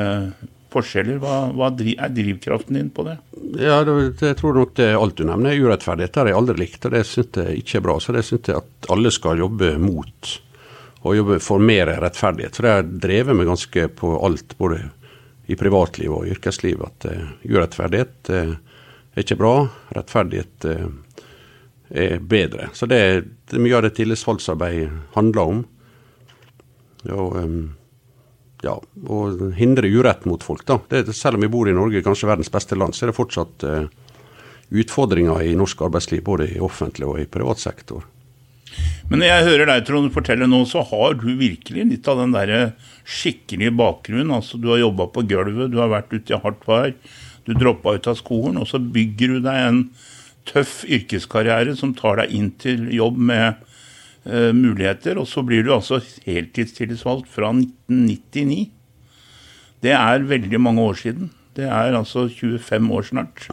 forskjeller? 0.74 1.20
Hva, 1.22 1.50
hva 1.52 1.70
er 1.76 2.14
drivkraften 2.16 2.80
din 2.80 2.90
på 2.94 3.06
det? 3.10 3.18
Ja, 3.58 3.84
det, 3.84 4.22
Jeg 4.22 4.38
tror 4.40 4.58
nok 4.58 4.76
det 4.78 4.92
er 4.92 5.00
alt 5.00 5.18
du 5.18 5.24
nevner. 5.28 5.56
Urettferdighet 5.58 6.20
har 6.20 6.30
jeg 6.30 6.38
aldri 6.38 6.58
likt, 6.62 6.86
og 6.86 6.94
det 6.94 7.06
syns 7.08 7.40
jeg 7.40 7.62
ikke 7.62 7.80
er 7.80 7.86
bra. 7.88 7.96
Så 8.04 8.16
det 8.16 8.26
syns 8.28 8.50
jeg 8.50 8.60
at 8.60 8.90
alle 8.94 9.12
skal 9.14 9.42
jobbe 9.42 9.74
mot, 9.82 10.34
og 11.04 11.18
jobbe 11.18 11.40
for 11.44 11.64
mer 11.64 11.92
rettferdighet. 12.04 12.58
For 12.58 12.68
det 12.68 12.76
har 12.76 12.92
drevet 13.08 13.38
meg 13.38 13.50
ganske 13.50 13.88
på 14.00 14.14
alt, 14.26 14.58
både 14.60 14.82
i 15.48 15.56
privatliv 15.56 16.12
og 16.12 16.28
yrkesliv, 16.28 16.84
at 16.84 17.08
uh, 17.08 17.30
urettferdighet 17.48 18.32
uh, 18.36 18.54
er 19.16 19.24
ikke 19.24 19.40
bra. 19.40 19.54
Rettferdighet 19.96 20.68
uh, 20.68 21.24
er 21.90 22.20
bedre. 22.20 22.70
Så 22.76 22.90
det 22.92 23.00
er 23.00 23.24
mye 23.64 23.78
av 23.78 23.86
det 23.88 23.96
tillitsvalgsarbeid 23.98 24.90
handler 25.16 25.54
om. 25.54 25.66
Og, 27.08 27.38
ja, 28.66 28.74
å 28.78 29.22
hindre 29.58 29.90
urett 29.90 30.26
mot 30.26 30.44
folk. 30.44 30.66
da. 30.66 30.80
Det, 30.90 31.14
selv 31.14 31.38
om 31.38 31.46
vi 31.46 31.52
bor 31.52 31.70
i 31.70 31.76
Norge, 31.78 32.04
kanskje 32.06 32.30
verdens 32.30 32.52
beste 32.54 32.78
land, 32.78 32.96
så 32.96 33.06
er 33.06 33.12
det 33.12 33.18
fortsatt 33.18 33.66
uh, 33.68 33.88
utfordringer 34.70 35.46
i 35.46 35.56
norsk 35.58 35.82
arbeidsliv, 35.88 36.24
både 36.26 36.50
i 36.56 36.62
offentlig 36.64 37.08
og 37.08 37.22
i 37.22 37.28
privat 37.30 37.62
sektor. 37.62 38.08
Men 39.08 39.22
når 39.22 39.30
jeg 39.30 39.46
hører 39.48 39.70
deg 39.70 39.86
Trond, 39.88 40.12
fortelle 40.12 40.50
nå, 40.50 40.60
så 40.68 40.82
har 40.90 41.16
du 41.22 41.30
virkelig 41.40 41.86
litt 41.88 42.10
av 42.12 42.20
den 42.20 42.34
der 42.36 42.52
skikkelige 43.08 43.72
bakgrunnen. 43.80 44.34
Altså, 44.36 44.60
du 44.60 44.68
har 44.74 44.82
jobba 44.82 45.08
på 45.14 45.24
gulvet, 45.30 45.72
du 45.72 45.80
har 45.80 45.94
vært 45.94 46.12
ute 46.12 46.36
i 46.36 46.42
hardt 46.44 46.68
vær, 46.68 46.92
du 47.48 47.54
droppa 47.56 47.96
ut 47.96 48.10
av 48.12 48.18
skolen, 48.20 48.60
og 48.60 48.68
så 48.68 48.82
bygger 48.84 49.38
du 49.38 49.40
deg 49.46 49.62
en 49.64 49.82
tøff 50.48 50.82
yrkeskarriere 50.84 51.76
som 51.80 51.94
tar 51.96 52.20
deg 52.22 52.36
inn 52.36 52.52
til 52.60 52.90
jobb 52.96 53.20
med 53.30 53.64
muligheter, 54.28 55.16
og 55.22 55.28
så 55.30 55.40
blir 55.46 55.64
du 55.64 55.70
altså 55.72 56.02
heltidstillitsvalgt 56.26 57.30
fra 57.32 57.54
1999. 57.54 58.66
Det 59.86 59.94
er 59.96 60.26
veldig 60.28 60.60
mange 60.60 60.84
år 60.84 60.98
siden. 61.00 61.30
Det 61.56 61.66
er 61.66 61.96
altså 61.96 62.26
25 62.28 62.92
år 62.92 63.08
snart 63.08 63.48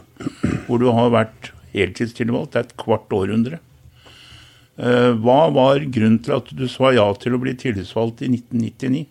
hvor 0.67 0.81
du 0.81 0.89
har 0.91 1.13
vært 1.13 1.51
heltidstillitsvalgt. 1.71 2.51
Det 2.53 2.59
er 2.59 2.67
et 2.67 2.77
kvart 2.81 3.15
århundre. 3.15 3.61
Uh, 4.75 5.15
hva 5.23 5.47
var 5.55 5.85
grunnen 5.87 6.19
til 6.19 6.35
at 6.35 6.49
du 6.51 6.65
sa 6.67 6.91
ja 6.91 7.05
til 7.15 7.37
å 7.37 7.39
bli 7.39 7.53
tillitsvalgt 7.55 8.25
i 8.25 8.31
1999? 8.33 9.05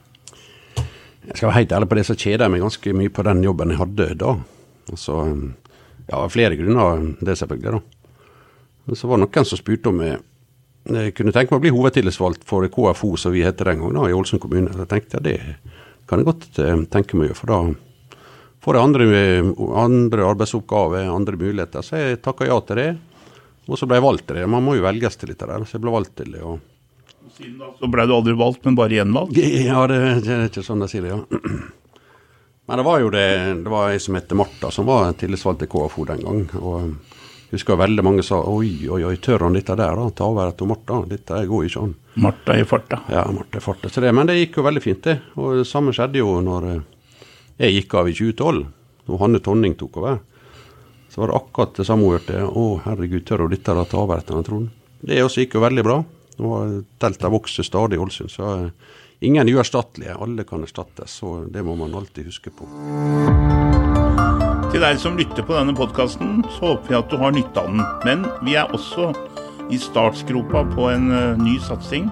Jeg 1.24 1.38
skal 1.38 1.48
være 1.48 1.58
helt 1.62 1.72
ærlig 1.72 1.88
på 1.88 1.96
det, 1.96 2.04
så 2.04 2.16
kjeder 2.18 2.44
jeg 2.44 2.52
meg 2.52 2.64
ganske 2.66 2.94
mye 3.00 3.12
på 3.16 3.24
den 3.24 3.40
jobben 3.46 3.72
jeg 3.72 3.80
hadde 3.80 4.08
da. 4.20 4.34
Altså, 4.92 5.22
ja, 6.10 6.20
flere 6.28 6.58
grunner 6.60 7.06
det, 7.24 7.38
selvfølgelig. 7.40 7.78
da. 7.78 8.28
Men 8.84 9.00
så 9.00 9.08
var 9.08 9.16
det 9.16 9.24
noen 9.24 9.48
som 9.48 9.60
spurte 9.60 9.88
om 9.88 10.02
jeg, 10.04 10.20
jeg 10.84 11.14
kunne 11.16 11.32
tenke 11.32 11.54
meg 11.54 11.60
å 11.60 11.64
bli 11.64 11.72
hovedtillitsvalgt 11.72 12.44
for 12.48 12.66
KFO, 12.68 13.14
som 13.20 13.32
vi 13.32 13.44
heter 13.44 13.70
den 13.70 13.80
gangen, 13.80 14.04
i 14.10 14.16
Ålesund 14.16 14.42
kommune. 14.42 14.74
Jeg 14.82 14.90
tenkte 14.90 15.20
ja, 15.20 15.24
det 15.24 15.38
kan 16.10 16.20
jeg 16.20 16.28
godt 16.28 16.60
eh, 16.60 16.76
tenke 16.92 17.16
meg 17.16 17.30
å 17.30 17.30
gjøre, 17.30 17.38
for 17.40 17.52
da 17.54 17.60
får 18.64 18.76
jeg 18.76 18.88
andre, 18.88 19.08
andre, 19.80 20.28
arbeidsoppgaver, 20.28 21.08
andre 21.08 21.40
muligheter. 21.40 21.84
Så 21.84 22.00
jeg 22.00 22.20
takka 22.24 22.48
ja 22.48 22.60
til 22.68 22.80
det. 22.80 22.90
Og 23.64 23.80
så 23.80 23.88
ble 23.88 23.96
jeg 23.96 24.04
valgt 24.04 24.26
til 24.28 24.40
det. 24.40 24.44
Man 24.52 24.64
må 24.64 24.76
jo 24.76 24.84
velges 24.84 25.16
til 25.16 25.32
dette 25.32 25.48
der, 25.48 25.64
så 25.64 25.78
jeg 25.78 25.84
ble 25.84 25.94
valgt 25.94 26.16
til 26.20 26.36
det. 26.36 26.44
og 26.44 26.60
siden 27.34 27.56
da 27.58 27.72
så 27.78 27.88
ble 27.90 28.04
du 28.06 28.12
aldri 28.14 28.34
valgt, 28.38 28.62
men 28.66 28.76
bare 28.78 29.00
gjenvalgt? 29.00 29.40
Ja, 29.68 29.86
det, 29.90 30.00
det 30.26 30.36
er 30.36 30.46
ikke 30.50 30.66
sånn 30.66 30.84
jeg 30.84 30.92
sier 30.92 31.08
det, 31.08 31.16
ja. 31.16 31.24
Men 32.64 32.80
det 32.80 32.84
var 32.86 33.00
jo 33.02 33.10
det, 33.12 33.26
det 33.60 33.68
var 33.72 33.90
ei 33.92 33.98
som 34.00 34.16
heter 34.16 34.38
Martha, 34.40 34.70
som 34.72 34.86
var 34.88 35.10
tillitsvalgt 35.20 35.60
til 35.60 35.68
KFO 35.68 36.06
den 36.08 36.22
gang. 36.24 36.44
og 36.56 36.94
husker 37.54 37.78
veldig 37.80 38.04
mange 38.04 38.24
sa 38.26 38.40
oi, 38.50 38.88
oi, 38.90 39.00
oi, 39.08 39.14
tør 39.22 39.46
han 39.46 39.56
dette 39.56 39.76
der, 39.78 39.96
da? 39.98 40.08
Ta 40.14 40.28
over 40.30 40.50
etter 40.50 40.68
Martha. 40.68 41.00
Dette 41.10 41.40
går 41.48 41.68
ikke 41.68 41.84
an. 41.86 41.94
Martha 42.24 42.56
i 42.58 42.66
farta. 42.68 43.00
Ja, 43.12 43.24
Martha 43.34 43.60
i 43.60 43.64
farta. 43.64 43.90
Så 43.90 44.02
det, 44.04 44.12
men 44.14 44.30
det 44.30 44.38
gikk 44.38 44.60
jo 44.60 44.66
veldig 44.66 44.82
fint, 44.84 45.02
det. 45.06 45.18
Og 45.40 45.60
det 45.60 45.66
samme 45.70 45.94
skjedde 45.96 46.20
jo 46.20 46.38
når 46.44 46.68
jeg 47.62 47.76
gikk 47.78 47.98
av 48.00 48.10
i 48.10 48.16
2012, 48.16 48.64
når 49.08 49.20
Hanne 49.22 49.42
Tonning 49.44 49.76
tok 49.78 50.00
over. 50.02 50.22
Så 51.14 51.22
var 51.22 51.30
det 51.30 51.38
akkurat 51.38 51.76
det 51.78 51.86
samme 51.86 52.08
hun 52.08 52.16
hørte. 52.16 52.42
Å, 52.42 52.64
herregud, 52.88 53.22
tør 53.28 53.44
hun 53.44 53.54
dette 53.54 53.76
da? 53.78 53.86
Ta 53.86 54.00
over 54.02 54.18
etter 54.18 54.46
Trond. 54.46 54.72
Det 55.04 55.22
også 55.22 55.44
gikk 55.44 55.58
jo 55.58 55.62
veldig 55.62 55.84
bra. 55.86 56.00
Og 56.42 56.80
teltene 56.98 57.34
vokser 57.36 57.66
stadig 57.66 57.98
i 57.98 58.02
Ålesund. 58.02 58.32
Så 58.32 58.48
eh, 58.56 58.96
ingen 59.28 59.46
er 59.46 59.60
uerstattelige. 59.60 60.16
Alle 60.18 60.48
kan 60.48 60.66
erstattes. 60.66 61.20
Så 61.20 61.44
det 61.54 61.62
må 61.62 61.78
man 61.78 61.94
alltid 61.94 62.32
huske 62.32 62.50
på. 62.50 62.66
Til 64.74 64.82
deg 64.82 64.96
som 64.98 65.14
lytter 65.14 65.44
på 65.46 65.54
denne 65.54 65.70
podkasten, 65.78 66.40
så 66.50 66.72
håper 66.72 66.88
vi 66.90 66.96
at 66.98 67.12
du 67.12 67.20
har 67.20 67.30
nytte 67.30 67.62
av 67.62 67.68
den. 67.70 67.82
Men 68.02 68.24
vi 68.42 68.56
er 68.58 68.72
også 68.74 69.12
i 69.70 69.76
startsgropa 69.78 70.64
på 70.72 70.88
en 70.90 71.04
uh, 71.14 71.36
ny 71.38 71.52
satsing, 71.62 72.08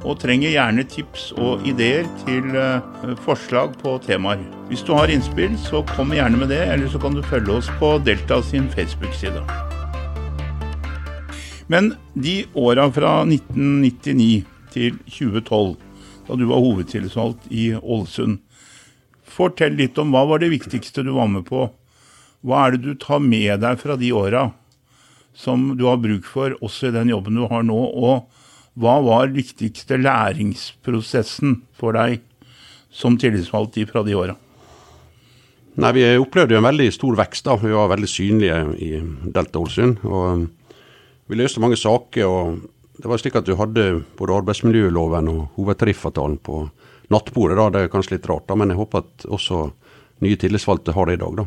og 0.00 0.14
trenger 0.22 0.48
gjerne 0.48 0.86
tips 0.88 1.26
og 1.36 1.66
ideer 1.68 2.06
til 2.22 2.54
uh, 2.56 3.10
forslag 3.20 3.74
på 3.82 3.98
temaer. 4.06 4.40
Hvis 4.70 4.80
du 4.88 4.94
har 4.96 5.12
innspill, 5.12 5.52
så 5.60 5.82
kom 5.90 6.14
gjerne 6.16 6.40
med 6.40 6.48
det, 6.48 6.62
eller 6.72 6.88
så 6.88 6.96
kan 7.02 7.12
du 7.12 7.20
følge 7.20 7.58
oss 7.58 7.68
på 7.76 7.90
Delta 8.06 8.38
sin 8.48 8.70
Facebook-side. 8.72 9.42
Men 11.68 11.90
de 12.16 12.46
åra 12.56 12.86
fra 12.96 13.10
1999 13.26 14.46
til 14.72 14.96
2012, 15.04 15.76
da 16.30 16.40
du 16.40 16.46
var 16.48 16.64
hovedtillitsvalgt 16.64 17.52
i 17.52 17.74
Ålesund, 17.76 18.40
fortell 19.28 19.76
litt 19.76 20.00
om 20.00 20.16
hva 20.16 20.24
var 20.32 20.40
det 20.40 20.48
viktigste 20.56 21.04
du 21.04 21.12
var 21.20 21.28
med 21.28 21.44
på? 21.44 21.68
Hva 22.46 22.66
er 22.66 22.76
det 22.76 22.82
du 22.84 22.94
tar 22.96 23.20
med 23.20 23.60
deg 23.60 23.80
fra 23.80 23.96
de 24.00 24.12
åra 24.16 24.50
som 25.36 25.76
du 25.78 25.84
har 25.86 26.00
bruk 26.00 26.26
for 26.26 26.56
også 26.64 26.88
i 26.88 26.94
den 26.94 27.12
jobben 27.12 27.36
du 27.36 27.46
har 27.50 27.64
nå? 27.66 27.76
Og 27.76 28.26
hva 28.80 28.96
var 29.04 29.34
viktigste 29.34 29.98
læringsprosessen 30.00 31.60
for 31.76 31.96
deg 31.98 32.20
som 32.90 33.18
tillitsvalgt 33.20 33.76
fra 33.90 34.02
de 34.06 34.16
åra? 34.16 34.36
Nei, 35.80 35.92
Vi 35.92 36.04
opplevde 36.18 36.56
jo 36.56 36.60
en 36.60 36.68
veldig 36.70 36.92
stor 36.92 37.16
vekst. 37.16 37.44
da. 37.44 37.56
Vi 37.56 37.70
var 37.70 37.88
veldig 37.88 38.08
synlige 38.08 38.58
i 38.78 38.90
Delta 39.32 39.58
Ålesund. 39.58 40.04
og 40.04 40.48
vi 41.28 41.36
løste 41.36 41.60
mange 41.60 41.76
saker. 41.76 42.26
og 42.26 42.60
Det 43.00 43.08
var 43.08 43.18
slik 43.18 43.36
at 43.36 43.44
du 43.44 43.54
hadde 43.54 44.04
både 44.16 44.42
arbeidsmiljøloven 44.42 45.28
og 45.28 45.48
hovedtariffavtalen 45.56 46.38
på 46.38 46.70
nattbordet. 47.10 47.56
da, 47.56 47.70
Det 47.70 47.80
er 47.84 47.88
kanskje 47.88 48.18
litt 48.18 48.26
rart, 48.26 48.46
da, 48.46 48.54
men 48.54 48.68
jeg 48.68 48.78
håper 48.78 48.98
at 48.98 49.26
også 49.26 49.72
nye 50.20 50.36
tillitsvalgte 50.36 50.92
har 50.92 51.06
det 51.06 51.14
i 51.14 51.24
dag. 51.24 51.36
da. 51.36 51.44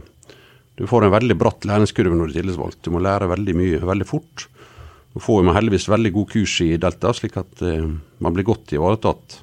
Du 0.79 0.87
får 0.89 1.05
en 1.05 1.13
veldig 1.13 1.37
bratt 1.37 1.67
læringskurve 1.69 2.15
når 2.17 2.29
du 2.29 2.33
er 2.33 2.39
tillitsvalgt. 2.41 2.81
Du 2.85 2.93
må 2.93 3.01
lære 3.03 3.29
veldig 3.29 3.55
mye 3.57 3.81
veldig 3.85 4.07
fort. 4.09 4.47
Du 5.13 5.21
får 5.21 5.43
jo 5.43 5.53
heldigvis 5.53 5.89
veldig 5.91 6.11
god 6.15 6.29
kurs 6.31 6.55
i 6.65 6.71
Delta, 6.81 7.11
slik 7.13 7.37
at 7.37 7.61
eh, 7.61 7.85
man 8.23 8.33
blir 8.33 8.47
godt 8.47 8.73
ivaretatt. 8.73 9.37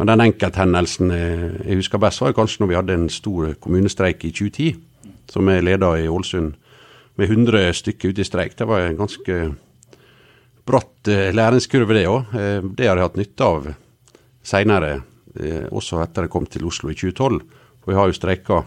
Men 0.00 0.08
den 0.08 0.24
enkelthendelsen 0.24 1.12
eh, 1.12 1.44
jeg 1.66 1.82
husker 1.82 2.00
best, 2.00 2.22
var 2.24 2.32
kanskje 2.36 2.62
når 2.62 2.70
vi 2.70 2.78
hadde 2.80 2.96
en 2.96 3.10
stor 3.12 3.52
kommunestreik 3.60 4.24
i 4.24 4.32
2010, 4.32 4.72
som 5.32 5.52
er 5.52 5.64
leda 5.66 5.92
i 6.00 6.08
Ålesund 6.08 6.54
med 7.20 7.28
100 7.28 7.74
stykker 7.76 8.14
ute 8.14 8.24
i 8.24 8.26
streik. 8.26 8.56
Det 8.56 8.68
var 8.68 8.86
en 8.86 8.96
ganske 8.96 9.38
bratt 10.68 11.08
eh, 11.12 11.30
læringskurve, 11.34 11.96
det 11.96 12.06
òg. 12.08 12.34
Eh, 12.36 12.60
det 12.78 12.88
har 12.88 12.96
jeg 12.96 13.10
hatt 13.10 13.18
nytte 13.20 13.48
av 13.48 13.72
seinere, 14.42 14.94
eh, 15.36 15.66
også 15.70 16.00
etter 16.02 16.26
jeg 16.26 16.32
kom 16.32 16.48
til 16.48 16.64
Oslo 16.68 16.92
i 16.92 16.96
2012. 16.96 17.42
For 17.82 17.92
vi 17.92 17.98
har 17.98 18.08
jo 18.08 18.16
streika 18.16 18.62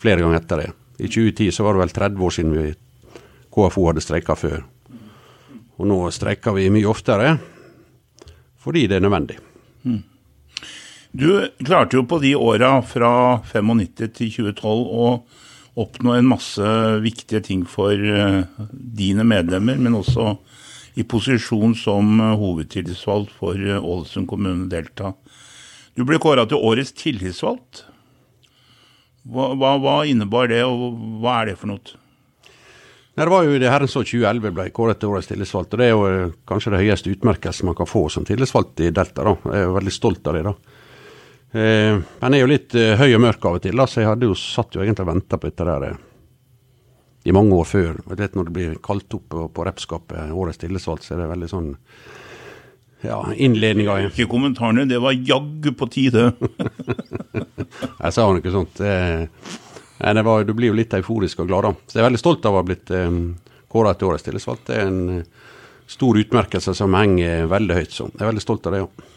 flere 0.00 0.22
ganger 0.22 0.40
etter 0.40 0.62
det. 0.62 0.70
I 0.98 1.08
2010 1.08 1.52
så 1.52 1.66
var 1.66 1.76
det 1.76 1.84
vel 1.84 1.94
30 1.96 2.26
år 2.26 2.34
siden 2.36 2.56
vi 2.56 2.66
KFO 3.52 3.86
hadde 3.88 4.04
streika 4.04 4.36
før. 4.36 4.64
Og 5.76 5.88
nå 5.88 5.98
streiker 6.14 6.56
vi 6.56 6.70
mye 6.72 6.88
oftere 6.88 7.36
fordi 8.66 8.88
det 8.90 8.96
er 8.96 9.04
nødvendig. 9.04 9.36
Mm. 9.86 10.02
Du 11.16 11.28
klarte 11.62 11.96
jo 11.96 12.02
på 12.08 12.18
de 12.18 12.34
åra 12.34 12.80
fra 12.82 13.10
95 13.46 14.08
til 14.18 14.32
2012 14.34 14.88
å 14.90 15.10
oppnå 15.80 16.16
en 16.16 16.28
masse 16.28 16.72
viktige 17.04 17.42
ting 17.46 17.62
for 17.68 17.92
eh, 17.92 18.42
dine 18.72 19.24
medlemmer, 19.28 19.78
men 19.78 19.96
også 19.98 20.34
i 20.96 21.04
posisjon 21.04 21.76
som 21.78 22.20
eh, 22.20 22.34
hovedtillitsvalgt 22.40 23.34
for 23.38 23.60
eh, 23.60 23.78
Ålesund 23.80 24.28
kommune 24.28 24.68
Delta. 24.72 25.12
Du 25.96 26.04
ble 26.08 26.18
kåra 26.20 26.46
til 26.48 26.60
årets 26.60 26.92
tillitsvalgt. 26.96 27.84
Hva, 29.26 29.52
hva, 29.58 29.76
hva, 29.82 29.94
innebar 30.06 30.50
det, 30.52 30.62
og 30.64 30.98
hva 31.22 31.40
er 31.40 31.50
det 31.50 31.56
for 31.58 31.72
noe? 31.72 32.02
Det 33.16 33.24
var 33.32 33.46
jo 33.46 33.56
det 33.58 33.70
herrens 33.72 33.96
år 33.96 34.04
2011 34.04 34.52
ble 34.54 34.66
kåret 34.76 35.00
til 35.00 35.10
årets 35.10 35.30
tillitsvalgt. 35.30 35.72
og 35.72 35.80
Det 35.80 35.86
er 35.86 35.94
jo 35.94 36.32
kanskje 36.46 36.74
det 36.74 36.82
høyeste 36.82 37.12
utmerkelsen 37.14 37.66
man 37.66 37.78
kan 37.78 37.88
få 37.88 38.06
som 38.12 38.26
tillitsvalgt 38.28 38.82
i 38.84 38.90
Delta. 38.92 39.24
da. 39.24 39.32
Jeg 39.48 39.62
er 39.62 39.64
jo 39.64 39.78
veldig 39.78 39.94
stolt 39.94 40.28
av 40.28 40.36
det. 40.36 40.42
da. 40.44 40.54
Eh, 41.56 42.02
han 42.20 42.34
er 42.34 42.42
jo 42.42 42.50
litt 42.50 42.74
eh, 42.76 42.92
høy 43.00 43.14
og 43.16 43.22
mørk 43.24 43.48
av 43.48 43.56
og 43.56 43.64
til, 43.64 43.76
da, 43.78 43.86
så 43.88 44.02
jeg 44.02 44.10
hadde 44.10 44.28
jo 44.28 44.36
satt 44.36 44.76
jo 44.76 44.82
egentlig 44.84 45.06
og 45.06 45.12
venta 45.14 45.38
på 45.40 45.48
dette 45.48 45.64
der 45.64 45.86
eh, 45.88 45.98
i 47.24 47.34
mange 47.34 47.56
år 47.56 47.64
før. 47.70 48.00
Jeg 48.04 48.20
vet 48.20 48.36
Når 48.36 48.48
det 48.48 48.56
blir 48.58 48.78
kalt 48.84 49.16
opp 49.16 49.28
på, 49.32 49.48
på 49.48 49.66
repskapet 49.66 50.36
årets 50.36 50.60
tillitsvalgt, 50.60 51.06
så 51.06 51.16
er 51.16 51.24
det 51.24 51.32
veldig 51.32 51.50
sånn 51.50 51.70
ja, 53.04 53.20
innledninga 53.36 53.98
Ikke 54.08 54.28
kommentarene, 54.30 54.86
det 54.88 54.98
var 55.02 55.14
jaggu 55.14 55.72
på 55.76 55.88
tide. 55.92 56.30
jeg 58.02 58.12
sa 58.16 58.26
noe 58.26 58.54
sånt. 58.54 58.80
Nei, 58.80 60.12
det 60.12 60.24
var, 60.26 60.44
du 60.44 60.52
blir 60.56 60.72
jo 60.72 60.78
litt 60.78 60.94
euforisk 60.96 61.42
og 61.44 61.50
glad, 61.50 61.68
da. 61.68 61.74
Så 61.86 61.98
jeg 61.98 62.04
er 62.04 62.08
veldig 62.10 62.22
stolt 62.22 62.48
av 62.48 62.56
å 62.56 62.60
ha 62.60 62.66
blitt 62.66 62.92
um, 62.92 63.20
kåra 63.72 63.94
til 63.96 64.10
årets 64.10 64.26
tillitsvalgt. 64.26 64.68
Det 64.68 64.80
er 64.80 64.90
en 64.90 65.24
stor 65.86 66.18
utmerkelse 66.18 66.74
som 66.74 66.94
henger 66.98 67.46
veldig 67.50 67.78
høyt. 67.78 67.94
Så 67.94 68.08
jeg 68.10 68.20
er 68.20 68.30
veldig 68.30 68.44
stolt 68.44 68.68
av 68.68 68.76
det, 68.76 68.84
ja. 68.84 69.12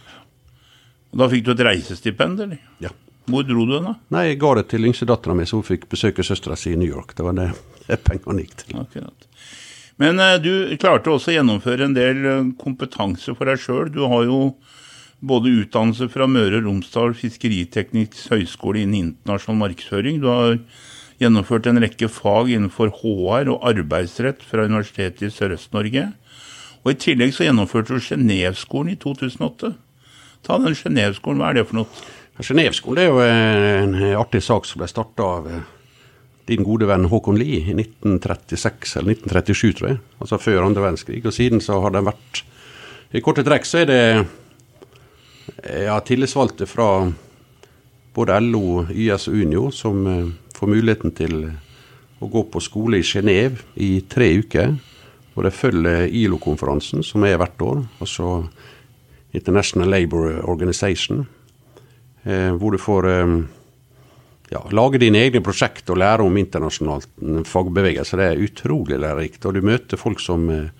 Da 1.19 1.27
fikk 1.31 1.47
du 1.47 1.53
et 1.55 1.63
reisestipend, 1.65 2.43
eller? 2.45 2.61
Ja. 2.83 2.91
Hvor 3.29 3.45
dro 3.45 3.65
du 3.65 3.75
da? 3.77 3.95
Nei, 4.13 4.27
Jeg 4.29 4.39
ga 4.41 4.53
det 4.57 4.67
til 4.71 4.85
yngstedattera 4.89 5.35
mi, 5.37 5.45
så 5.49 5.59
hun 5.59 5.65
fikk 5.65 5.89
besøke 5.89 6.25
søstera 6.25 6.57
si 6.57 6.73
i 6.73 6.77
New 6.79 6.89
York. 6.89 7.15
Det 7.17 7.25
var 7.25 7.35
det, 7.37 7.49
det 7.87 7.99
pengene 8.05 8.45
gikk 8.45 8.55
til. 8.63 8.77
Akkurat. 8.81 9.27
Men 9.99 10.19
uh, 10.21 10.37
du 10.41 10.77
klarte 10.79 11.11
også 11.11 11.33
å 11.33 11.37
gjennomføre 11.37 11.89
en 11.89 11.95
del 11.97 12.21
uh, 12.25 12.51
kompetanse 12.59 13.35
for 13.35 13.49
deg 13.49 13.59
sjøl. 13.61 13.89
Du 13.93 14.05
har 14.07 14.27
jo 14.29 14.39
både 15.19 15.51
utdannelse 15.65 16.07
fra 16.13 16.27
Møre 16.31 16.61
og 16.61 16.69
Romsdal 16.69 17.15
fiskeriteknisk 17.19 18.31
høgskole 18.31 18.85
innen 18.85 19.11
internasjonal 19.11 19.59
markedsføring. 19.65 20.21
Du 20.23 20.29
har 20.31 20.55
gjennomført 21.19 21.67
en 21.67 21.81
rekke 21.83 22.07
fag 22.07 22.53
innenfor 22.55 22.93
HR 23.01 23.51
og 23.51 23.65
arbeidsrett 23.67 24.45
fra 24.47 24.67
Universitetet 24.69 25.27
i 25.27 25.33
Sørøst-Norge. 25.35 26.05
Og 26.85 26.93
I 26.93 26.99
tillegg 27.03 27.35
så 27.35 27.43
gjennomførte 27.43 27.97
du 27.97 28.03
Genéveskolen 28.03 28.93
i 28.93 28.99
2008. 29.01 29.73
Ta 30.47 30.59
den 30.63 30.77
Genéveskolen, 30.79 31.41
hva 31.41 31.51
er 31.51 31.59
det 31.59 31.65
for 31.67 31.81
noe? 31.81 32.07
Genéveskolen 32.39 33.03
er 33.03 33.09
jo 33.09 33.19
en 33.19 33.97
artig 34.21 34.39
sak 34.45 34.63
som 34.63 34.79
ble 34.79 34.87
starta 34.87 35.25
av 35.27 35.49
eh, 35.51 35.65
din 36.49 36.65
gode 36.65 36.87
venn 36.89 37.07
Håkon 37.11 37.37
Lie 37.37 37.61
i 37.61 37.75
1936 37.77 38.97
eller 38.99 39.15
1937, 39.15 39.73
tror 39.77 39.91
jeg. 39.91 40.01
Altså 40.19 40.41
før 40.41 40.65
andre 40.65 40.83
verdenskrig. 40.87 41.21
Og 41.25 41.35
siden 41.35 41.61
så 41.61 41.79
har 41.83 41.93
den 41.95 42.07
vært 42.09 42.43
I 43.13 43.23
korte 43.25 43.45
trekk 43.45 43.65
så 43.65 43.83
er 43.83 43.89
det 43.89 44.03
ja, 45.85 45.97
tillitsvalgte 46.05 46.67
fra 46.69 46.89
både 48.13 48.39
LO, 48.43 48.85
YS 48.89 49.29
og 49.31 49.39
Unio 49.39 49.69
som 49.73 50.05
eh, 50.07 50.29
får 50.57 50.71
muligheten 50.71 51.13
til 51.15 51.35
å 52.19 52.27
gå 52.27 52.43
på 52.51 52.61
skole 52.63 52.99
i 52.99 53.05
Genéve 53.05 53.63
i 53.79 54.01
tre 54.09 54.31
uker. 54.41 54.75
Og 55.37 55.45
det 55.45 55.55
følger 55.55 56.09
ILO-konferansen, 56.09 57.03
som 57.05 57.23
er 57.23 57.37
hvert 57.39 57.61
år, 57.63 57.83
altså 58.03 58.41
International 59.31 59.87
Labour 59.93 60.41
Organization, 60.49 61.23
eh, 62.25 62.51
hvor 62.57 62.75
du 62.75 62.81
får 62.81 63.07
eh, 63.07 63.37
ja, 64.49 64.63
lage 64.73 65.01
dine 65.01 65.21
egne 65.21 65.41
prosjekt 65.45 65.89
og 65.93 65.99
lære 66.01 66.25
om 66.25 66.37
internasjonalt 66.41 67.09
fagbevegelse. 67.47 68.17
Det 68.17 68.29
er 68.29 68.45
utrolig 68.45 68.97
lærerikt. 69.01 69.45
Og 69.45 69.57
du 69.57 69.61
møter 69.65 69.99
folk 69.99 70.21
som 70.23 70.49
eh, 70.53 70.71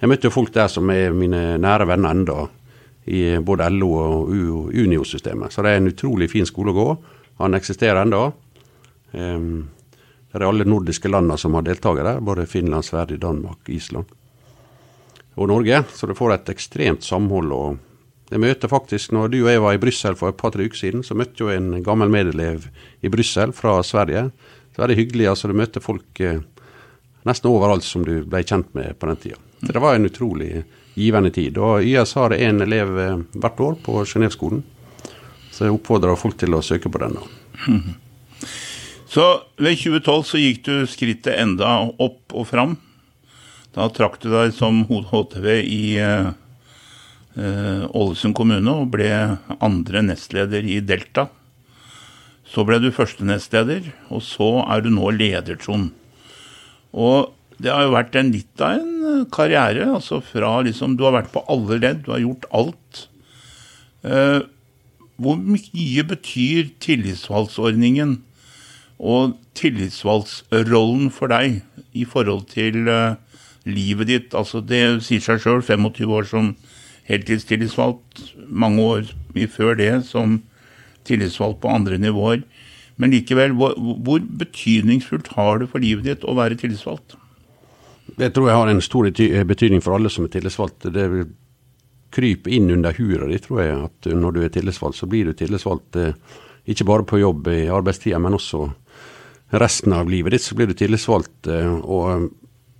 Jeg 0.00 0.08
møter 0.08 0.32
folk 0.32 0.52
der 0.54 0.68
som 0.72 0.88
er 0.88 1.12
mine 1.12 1.58
nære 1.60 1.84
venner 1.84 2.14
enda 2.16 2.46
i 3.04 3.36
både 3.44 3.66
LO 3.68 3.90
og 4.00 4.30
Unio-systemet. 4.32 5.52
Så 5.52 5.60
det 5.60 5.74
er 5.74 5.76
en 5.76 5.90
utrolig 5.90 6.30
fin 6.32 6.46
skole 6.48 6.72
å 6.72 6.78
gå. 6.78 6.86
Han 7.42 7.54
eksisterer 7.58 8.00
enda. 8.00 8.30
Um, 9.12 9.68
det 10.32 10.40
er 10.40 10.46
alle 10.46 10.64
nordiske 10.64 11.10
landene 11.10 11.36
som 11.36 11.52
har 11.58 11.66
deltakere 11.66 12.14
der, 12.14 12.24
både 12.24 12.46
Finland, 12.48 12.86
Sverige, 12.86 13.20
Danmark, 13.20 13.68
Island 13.68 14.08
og 15.34 15.48
Norge. 15.52 15.82
Så 15.92 16.08
du 16.08 16.14
får 16.16 16.36
et 16.38 16.52
ekstremt 16.54 17.04
samhold. 17.04 17.52
og 17.52 17.78
jeg 18.30 18.42
møter 18.44 18.70
faktisk, 18.70 19.10
når 19.10 19.32
du 19.32 19.40
og 19.42 19.50
jeg 19.50 19.62
var 19.64 19.74
i 19.74 19.80
Brussel 19.82 20.16
for 20.18 20.30
et 20.30 20.38
par-tre 20.38 20.68
uker 20.68 20.78
siden, 20.78 21.02
så 21.02 21.16
møtte 21.18 21.42
jo 21.42 21.50
en 21.50 21.80
gammel 21.82 22.12
medelev 22.12 22.68
i 23.02 23.10
Brussel 23.10 23.50
fra 23.56 23.80
Sverige. 23.82 24.28
Så 24.76 24.84
er 24.84 24.90
det 24.90 24.98
hyggelig. 25.00 25.26
altså 25.32 25.48
Du 25.50 25.56
møter 25.58 25.82
folk 25.82 26.20
eh, 26.22 26.38
nesten 27.26 27.50
overalt 27.50 27.82
som 27.84 28.04
du 28.06 28.20
ble 28.22 28.44
kjent 28.46 28.70
med 28.78 28.94
på 29.00 29.10
den 29.10 29.18
tida. 29.18 29.40
Så 29.64 29.74
det 29.74 29.82
var 29.82 29.98
en 29.98 30.06
utrolig 30.06 30.62
givende 30.94 31.32
tid. 31.34 31.58
Og 31.58 31.82
YS 31.82 32.14
har 32.20 32.36
en 32.36 32.62
elev 32.62 32.98
eh, 33.02 33.24
hvert 33.34 33.64
år 33.66 33.80
på 33.82 34.04
Genéveskolen. 34.06 34.62
Så 35.50 35.66
jeg 35.66 35.74
oppfordrer 35.74 36.18
folk 36.18 36.38
til 36.38 36.54
å 36.54 36.62
søke 36.62 36.92
på 36.92 37.02
den. 37.02 37.18
Så 39.10 39.24
ved 39.58 39.74
2012 39.74 40.22
så 40.22 40.38
gikk 40.38 40.60
du 40.68 40.74
skrittet 40.86 41.34
enda 41.34 41.80
opp 41.98 42.30
og 42.30 42.46
fram. 42.46 42.76
Da 43.74 43.88
trakk 43.90 44.20
du 44.22 44.28
deg 44.30 44.54
som 44.54 44.84
HTV 44.86 45.48
i 45.66 45.80
Eh, 45.98 46.30
Ålesund 47.38 48.34
kommune 48.34 48.72
og 48.74 48.88
ble 48.96 49.10
andre 49.62 50.02
nestleder 50.02 50.66
i 50.66 50.80
Delta. 50.82 51.28
Så 52.50 52.64
ble 52.66 52.80
du 52.82 52.88
første 52.90 53.22
nestleder, 53.22 53.92
og 54.10 54.24
så 54.26 54.64
er 54.66 54.82
du 54.82 54.90
nå 54.90 55.12
leder, 55.14 55.54
Trond. 55.60 55.92
Og 56.90 57.30
det 57.60 57.70
har 57.72 57.84
jo 57.84 57.92
vært 57.94 58.16
en 58.16 58.32
litt 58.32 58.62
av 58.64 58.78
en 58.78 59.04
eh, 59.10 59.26
karriere. 59.32 59.86
altså 59.94 60.20
fra 60.24 60.60
liksom, 60.64 60.96
Du 60.96 61.04
har 61.04 61.14
vært 61.18 61.32
på 61.34 61.44
alle 61.48 61.78
ledd, 61.78 62.04
du 62.06 62.12
har 62.14 62.22
gjort 62.24 62.48
alt. 62.50 63.06
Eh, 64.02 64.40
hvor 65.20 65.36
mye 65.36 66.04
betyr 66.08 66.70
tillitsvalgsordningen 66.80 68.22
og 68.98 69.36
tillitsvalgsrollen 69.56 71.10
for 71.12 71.32
deg 71.32 71.60
i 71.92 72.06
forhold 72.08 72.48
til 72.54 72.88
eh, 72.88 73.20
livet 73.68 74.08
ditt? 74.08 74.34
Altså 74.34 74.64
Det 74.64 75.02
sier 75.04 75.20
seg 75.20 75.44
sjøl, 75.44 75.60
25 75.60 76.16
år 76.16 76.28
som 76.32 76.54
heltidstillitsvalgt, 77.10 78.22
mange 78.48 78.86
år 78.86 79.10
før 79.50 79.76
det 79.78 79.92
som 80.08 80.40
tillitsvalgt 81.08 81.60
på 81.62 81.72
andre 81.72 81.98
nivåer. 81.98 82.44
Men 83.00 83.14
likevel, 83.14 83.54
hvor, 83.56 83.74
hvor, 83.78 84.20
betydningsfullt 84.20 85.32
har 85.36 85.62
det 85.62 85.70
for 85.72 85.82
livet 85.82 86.06
ditt 86.06 86.26
å 86.28 86.36
være 86.36 86.58
tillitsvalgt? 86.60 87.16
Det 88.20 88.32
tror 88.34 88.50
jeg 88.50 88.58
har 88.58 88.72
en 88.72 88.82
stor 88.84 89.08
betydning 89.48 89.80
for 89.84 89.96
alle 89.96 90.10
som 90.12 90.26
er 90.26 90.34
tillitsvalgte. 90.34 90.92
Det 90.92 91.06
vil 91.12 91.30
krype 92.12 92.50
inn 92.52 92.68
under 92.74 92.94
hura 92.98 93.28
di, 93.30 93.38
tror 93.40 93.62
jeg, 93.62 93.78
at 93.86 94.10
når 94.18 94.36
du 94.36 94.42
er 94.44 94.52
tillitsvalgt, 94.52 94.98
så 94.98 95.08
blir 95.08 95.30
du 95.30 95.36
tillitsvalgt 95.38 95.96
eh, 95.96 96.16
ikke 96.70 96.86
bare 96.88 97.06
på 97.06 97.20
jobb 97.22 97.48
i 97.54 97.62
arbeidstida, 97.72 98.18
men 98.20 98.36
også 98.36 98.66
resten 99.62 99.94
av 99.96 100.10
livet 100.10 100.34
ditt. 100.34 100.44
Så 100.44 100.58
blir 100.58 100.68
du 100.68 100.76
tillitsvalgt, 100.76 101.48
eh, 101.48 101.70
og 101.70 102.28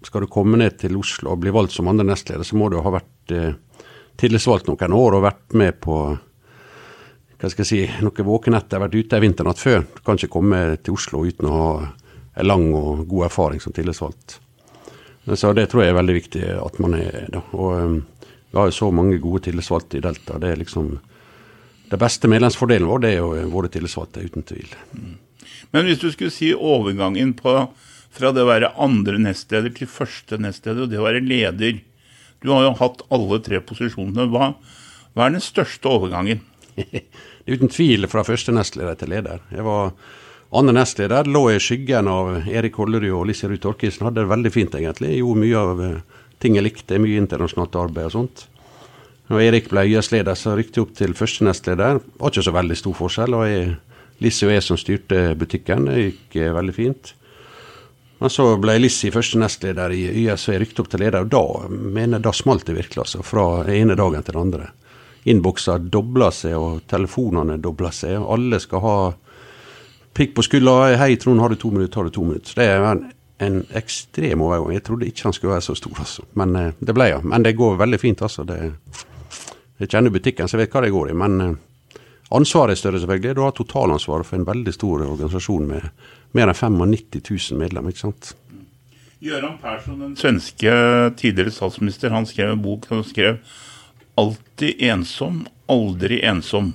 skal 0.06 0.26
du 0.26 0.32
komme 0.32 0.58
ned 0.60 0.76
til 0.82 0.98
Oslo 0.98 1.34
og 1.34 1.42
bli 1.44 1.54
valgt 1.54 1.76
som 1.76 1.88
andre 1.90 2.08
nestleder, 2.10 2.44
så 2.46 2.58
må 2.58 2.68
du 2.68 2.80
ha 2.82 2.94
vært 2.98 3.36
eh, 3.36 3.54
tillitsvalgt 4.20 4.68
noen 4.68 4.96
år 4.96 5.16
og 5.16 5.24
vært 5.24 5.56
med 5.56 5.80
på 5.82 6.00
hva 7.40 7.48
skal 7.48 7.64
jeg 7.64 7.70
si, 7.70 7.80
noen 8.04 8.26
våkenetter, 8.28 8.82
vært 8.82 8.98
ute 8.98 9.16
en 9.16 9.24
vinternatt 9.24 9.60
før. 9.60 9.84
Du 9.96 10.02
kan 10.04 10.18
ikke 10.18 10.34
komme 10.34 10.60
til 10.84 10.96
Oslo 10.98 11.22
uten 11.24 11.48
å 11.48 11.56
ha 11.56 11.68
en 12.36 12.46
lang 12.48 12.66
og 12.76 13.06
god 13.08 13.30
erfaring 13.30 13.62
som 13.64 13.72
tillitsvalgt. 13.72 14.36
Så 15.24 15.52
det 15.56 15.66
tror 15.70 15.84
jeg 15.84 15.92
er 15.92 15.96
veldig 15.96 16.16
viktig 16.16 16.42
at 16.58 16.78
man 16.82 16.96
er. 16.98 17.30
da. 17.32 17.40
Og 17.56 17.70
um, 17.80 17.96
Vi 18.50 18.58
har 18.58 18.68
jo 18.68 18.76
så 18.76 18.90
mange 18.92 19.20
gode 19.22 19.44
tillitsvalgte 19.46 19.98
i 19.98 20.04
Delta. 20.04 20.38
Det 20.42 20.52
er 20.52 20.60
liksom 20.60 20.98
det 21.90 21.98
beste 21.98 22.28
medlemsfordelen 22.30 22.86
vår 22.86 23.02
det 23.02 23.10
er 23.14 23.20
jo 23.20 23.50
våre 23.50 23.70
tillitsvalgte, 23.72 24.24
uten 24.26 24.46
tvil. 24.46 24.74
Mm. 24.94 25.14
Men 25.72 25.86
hvis 25.86 26.02
du 26.02 26.10
skulle 26.12 26.34
si 26.34 26.52
overgangen 26.54 27.32
på, 27.38 27.54
fra 28.10 28.32
det 28.34 28.42
å 28.44 28.50
være 28.50 28.72
andre 28.78 29.20
nestleder 29.22 29.72
til 29.74 29.90
første 29.90 30.38
nestleder, 30.38 30.84
og 30.84 30.92
det 30.92 31.00
å 31.00 31.06
være 31.06 31.22
leder 31.22 31.80
du 32.42 32.52
har 32.54 32.64
jo 32.64 32.76
hatt 32.78 33.02
alle 33.12 33.40
tre 33.44 33.60
posisjonene. 33.64 34.28
Hva, 34.32 34.54
hva 35.14 35.26
er 35.26 35.36
den 35.36 35.44
største 35.44 35.90
overgangen? 35.90 36.40
det 36.76 37.02
er 37.02 37.58
uten 37.58 37.72
tvil 37.72 38.08
fra 38.10 38.24
første 38.24 38.54
nestleder 38.56 38.96
til 39.00 39.12
leder. 39.12 39.42
Jeg 39.52 39.66
var 39.66 39.92
andre 40.56 40.74
nestleder, 40.80 41.28
lå 41.30 41.44
i 41.52 41.60
skyggen 41.62 42.08
av 42.10 42.48
Erik 42.48 42.80
Hollerud 42.80 43.12
og 43.18 43.28
Lise 43.28 43.50
Ruud 43.50 43.68
Orkisen. 43.70 44.08
Hadde 44.08 44.24
det 44.24 44.32
veldig 44.32 44.54
fint, 44.54 44.74
egentlig. 44.78 45.12
Gjorde 45.18 45.44
mye 45.44 45.60
av 45.60 45.84
eh, 45.84 46.24
ting 46.42 46.56
jeg 46.56 46.66
likte, 46.66 46.98
mye 47.02 47.20
internasjonalt 47.20 47.76
arbeid 47.78 48.08
og 48.08 48.16
sånt. 48.16 48.46
Når 49.30 49.44
Erik 49.44 49.68
ble 49.70 49.84
YS-leder, 49.92 50.34
så 50.34 50.56
rykte 50.58 50.80
jeg 50.80 50.88
opp 50.88 50.96
til 50.98 51.14
første 51.14 51.46
nestleder. 51.46 52.00
Det 52.02 52.18
var 52.18 52.32
ikke 52.32 52.48
så 52.48 52.56
veldig 52.56 52.78
stor 52.80 52.96
forskjell. 52.98 53.36
og 53.38 53.46
jeg, 53.46 53.76
og 54.18 54.54
jeg 54.56 54.64
som 54.66 54.80
styrte 54.80 55.20
butikken. 55.38 55.86
Det 55.86 56.00
gikk 56.00 56.40
eh, 56.40 56.54
veldig 56.56 56.74
fint. 56.74 57.14
Men 58.20 58.30
så 58.30 58.44
ble 58.60 58.74
Lissi 58.76 59.08
første 59.12 59.38
nestleder 59.40 59.94
i 59.96 60.02
YS, 60.22 60.42
og 60.48 60.52
jeg 60.52 60.60
rykte 60.60 60.82
opp 60.82 60.90
til 60.92 61.00
leder. 61.00 61.24
Og 61.24 61.30
da 61.32 61.70
mener 61.70 62.20
da 62.20 62.34
smalt 62.36 62.66
det 62.68 62.76
virkelig, 62.76 63.00
altså. 63.06 63.22
Fra 63.24 63.64
ene 63.72 63.96
dagen 63.96 64.26
til 64.26 64.36
den 64.36 64.42
andre. 64.42 64.66
Innbokser 65.32 65.80
dobla 65.92 66.28
seg, 66.32 66.56
og 66.58 66.82
telefonene 66.90 67.56
dobla 67.64 67.88
seg. 67.96 68.18
og 68.18 68.34
Alle 68.36 68.60
skal 68.60 68.84
ha 68.84 68.96
pikk 70.16 70.34
på 70.36 70.44
skuldra. 70.44 70.92
'Hei, 70.96 71.16
Trond, 71.16 71.40
har 71.40 71.48
du 71.48 71.56
to 71.56 71.70
minutter?' 71.70 71.96
Har 71.96 72.04
du 72.04 72.10
to 72.10 72.24
minutter? 72.24 72.52
Det 72.60 72.68
er 72.68 72.84
en, 72.90 73.12
en 73.40 73.66
ekstrem 73.72 74.42
overgang. 74.42 74.74
Jeg 74.74 74.84
trodde 74.84 75.08
ikke 75.08 75.24
han 75.24 75.32
skulle 75.32 75.54
være 75.54 75.68
så 75.70 75.74
stor, 75.74 75.96
altså. 76.04 76.28
Men 76.34 76.56
eh, 76.56 76.72
det 76.78 76.94
ble 76.94 77.12
han. 77.14 77.24
Men 77.24 77.42
det 77.42 77.56
går 77.56 77.80
veldig 77.80 78.00
fint, 78.00 78.22
altså. 78.22 78.44
Det, 78.44 78.74
jeg 79.80 79.88
kjenner 79.88 80.12
butikken, 80.12 80.48
så 80.48 80.58
jeg 80.58 80.66
vet 80.66 80.76
hva 80.76 80.84
det 80.84 80.92
går 80.92 81.10
i. 81.10 81.16
Men 81.16 81.40
eh, 81.40 81.56
ansvaret 82.30 82.76
er 82.76 82.80
større, 82.80 83.00
selvfølgelig. 83.02 83.36
Du 83.36 83.42
har 83.44 83.56
totalansvaret 83.56 84.28
for 84.28 84.38
en 84.38 84.46
veldig 84.48 84.74
stor 84.74 85.02
organisasjon 85.06 85.66
med 85.70 85.88
mer 86.36 86.52
enn 86.52 86.58
95 86.58 87.50
000 87.50 87.58
medlemmer. 87.60 87.90
ikke 87.90 88.06
sant? 88.06 88.34
Gøran 89.20 89.58
Persson, 89.60 89.98
den 90.00 90.14
svenske 90.16 90.70
tidligere 91.20 91.52
statsminister, 91.52 92.12
han 92.14 92.24
skrev 92.28 92.54
en 92.54 92.62
bok 92.62 92.86
han 92.88 93.04
skrev 93.04 93.38
'Alltid 94.16 94.80
ensom, 94.80 95.46
aldri 95.68 96.22
ensom'. 96.24 96.72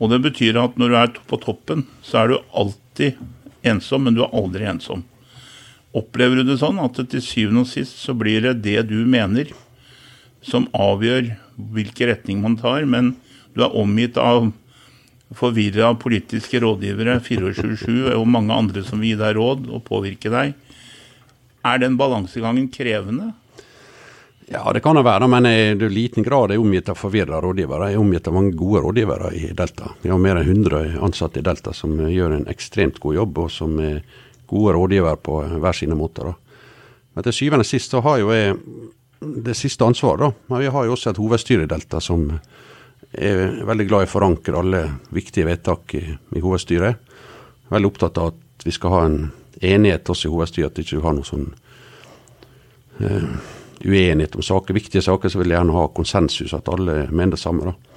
Og 0.00 0.10
Det 0.10 0.22
betyr 0.22 0.58
at 0.58 0.76
når 0.76 0.88
du 0.88 0.96
er 0.96 1.12
på 1.26 1.38
toppen, 1.38 1.86
så 2.02 2.22
er 2.22 2.28
du 2.28 2.38
alltid 2.54 3.14
ensom, 3.62 4.04
men 4.04 4.14
du 4.14 4.22
er 4.22 4.34
aldri 4.34 4.66
ensom. 4.66 5.04
Opplever 5.94 6.36
du 6.36 6.44
det 6.44 6.58
sånn 6.58 6.80
at 6.82 6.94
til 6.94 7.22
syvende 7.22 7.60
og 7.60 7.70
sist 7.70 7.98
så 8.00 8.14
blir 8.14 8.40
det 8.40 8.62
det 8.62 8.88
du 8.88 9.04
mener, 9.06 9.52
som 10.42 10.66
avgjør 10.74 11.36
hvilken 11.56 12.08
retning 12.08 12.40
man 12.42 12.56
tar, 12.56 12.84
men 12.84 13.14
du 13.54 13.62
er 13.62 13.76
omgitt 13.76 14.16
av 14.16 14.52
forvirra 15.36 15.92
politiske 16.00 16.60
rådgivere, 16.62 17.18
24-7 17.24 18.12
og 18.16 18.26
mange 18.28 18.54
andre 18.54 18.82
som 18.86 19.00
vil 19.00 19.14
gi 19.14 19.20
deg 19.20 19.36
råd 19.38 19.68
og 19.72 19.84
påvirke 19.86 20.32
deg. 20.32 20.54
Er 21.62 21.78
den 21.78 21.96
balansegangen 21.98 22.68
krevende? 22.74 23.32
Ja, 24.52 24.66
det 24.74 24.82
kan 24.84 24.98
det 24.98 25.04
være, 25.06 25.28
men 25.30 25.46
i 25.46 25.88
liten 25.88 26.26
grad 26.26 26.50
er 26.50 26.58
jeg 26.58 26.64
omgitt 26.64 26.90
av 26.92 26.98
forvirra 27.00 27.38
rådgivere. 27.40 27.88
Jeg 27.88 27.96
er 27.96 28.02
omgitt 28.02 28.26
av 28.28 28.34
mange 28.36 28.56
gode 28.58 28.82
rådgivere 28.84 29.30
i 29.38 29.52
Delta. 29.56 29.94
Vi 30.02 30.10
har 30.12 30.20
mer 30.20 30.40
enn 30.42 30.50
100 30.50 30.98
ansatte 31.00 31.40
i 31.40 31.46
Delta 31.46 31.72
som 31.76 31.94
gjør 32.10 32.36
en 32.36 32.48
ekstremt 32.52 32.98
god 33.00 33.16
jobb, 33.16 33.38
og 33.46 33.52
som 33.54 33.78
er 33.80 34.02
gode 34.50 34.74
rådgivere 34.76 35.20
på 35.24 35.38
hver 35.62 35.78
sine 35.78 35.96
måter. 35.96 36.34
Men 37.14 37.24
til 37.24 37.36
syvende 37.36 37.64
og 37.64 37.70
sist 37.70 37.94
så 37.94 38.02
har 38.04 38.18
jo 38.20 38.34
jeg 38.34 38.58
det 39.22 39.54
siste 39.56 39.86
ansvaret. 39.86 40.34
Men 40.50 40.60
vi 40.60 40.70
har 40.74 40.84
jo 40.84 40.96
også 40.96 41.12
et 41.12 41.22
hovedstyre 41.22 41.64
i 41.64 41.70
Delta 41.70 42.00
som 42.02 42.26
er 43.12 43.64
veldig 43.68 43.86
glad 43.88 44.04
i 44.04 44.08
å 44.08 44.12
forankre 44.12 44.58
alle 44.58 44.82
viktige 45.12 45.48
vedtak 45.48 45.94
i, 45.98 46.04
i 46.36 46.42
hovedstyret. 46.42 47.12
Veldig 47.72 47.90
opptatt 47.90 48.20
av 48.20 48.32
at 48.32 48.66
vi 48.66 48.72
skal 48.74 48.94
ha 48.94 49.02
en 49.06 49.18
enighet 49.60 50.08
også 50.08 50.28
i 50.28 50.32
hovedstyret, 50.32 50.72
at 50.72 50.80
vi 50.80 50.86
ikke 50.86 51.04
har 51.04 51.16
noe 51.16 51.28
sånn 51.28 51.50
uh, 53.02 53.34
uenighet 53.84 54.36
om 54.38 54.44
saker. 54.44 54.76
Viktige 54.76 55.04
saker 55.04 55.32
så 55.32 55.42
vil 55.42 55.52
jeg 55.52 55.60
gjerne 55.60 55.76
ha 55.76 55.86
konsensus, 55.94 56.54
at 56.56 56.70
alle 56.72 57.06
mener 57.10 57.36
det 57.36 57.42
samme. 57.42 57.72
da. 57.72 57.92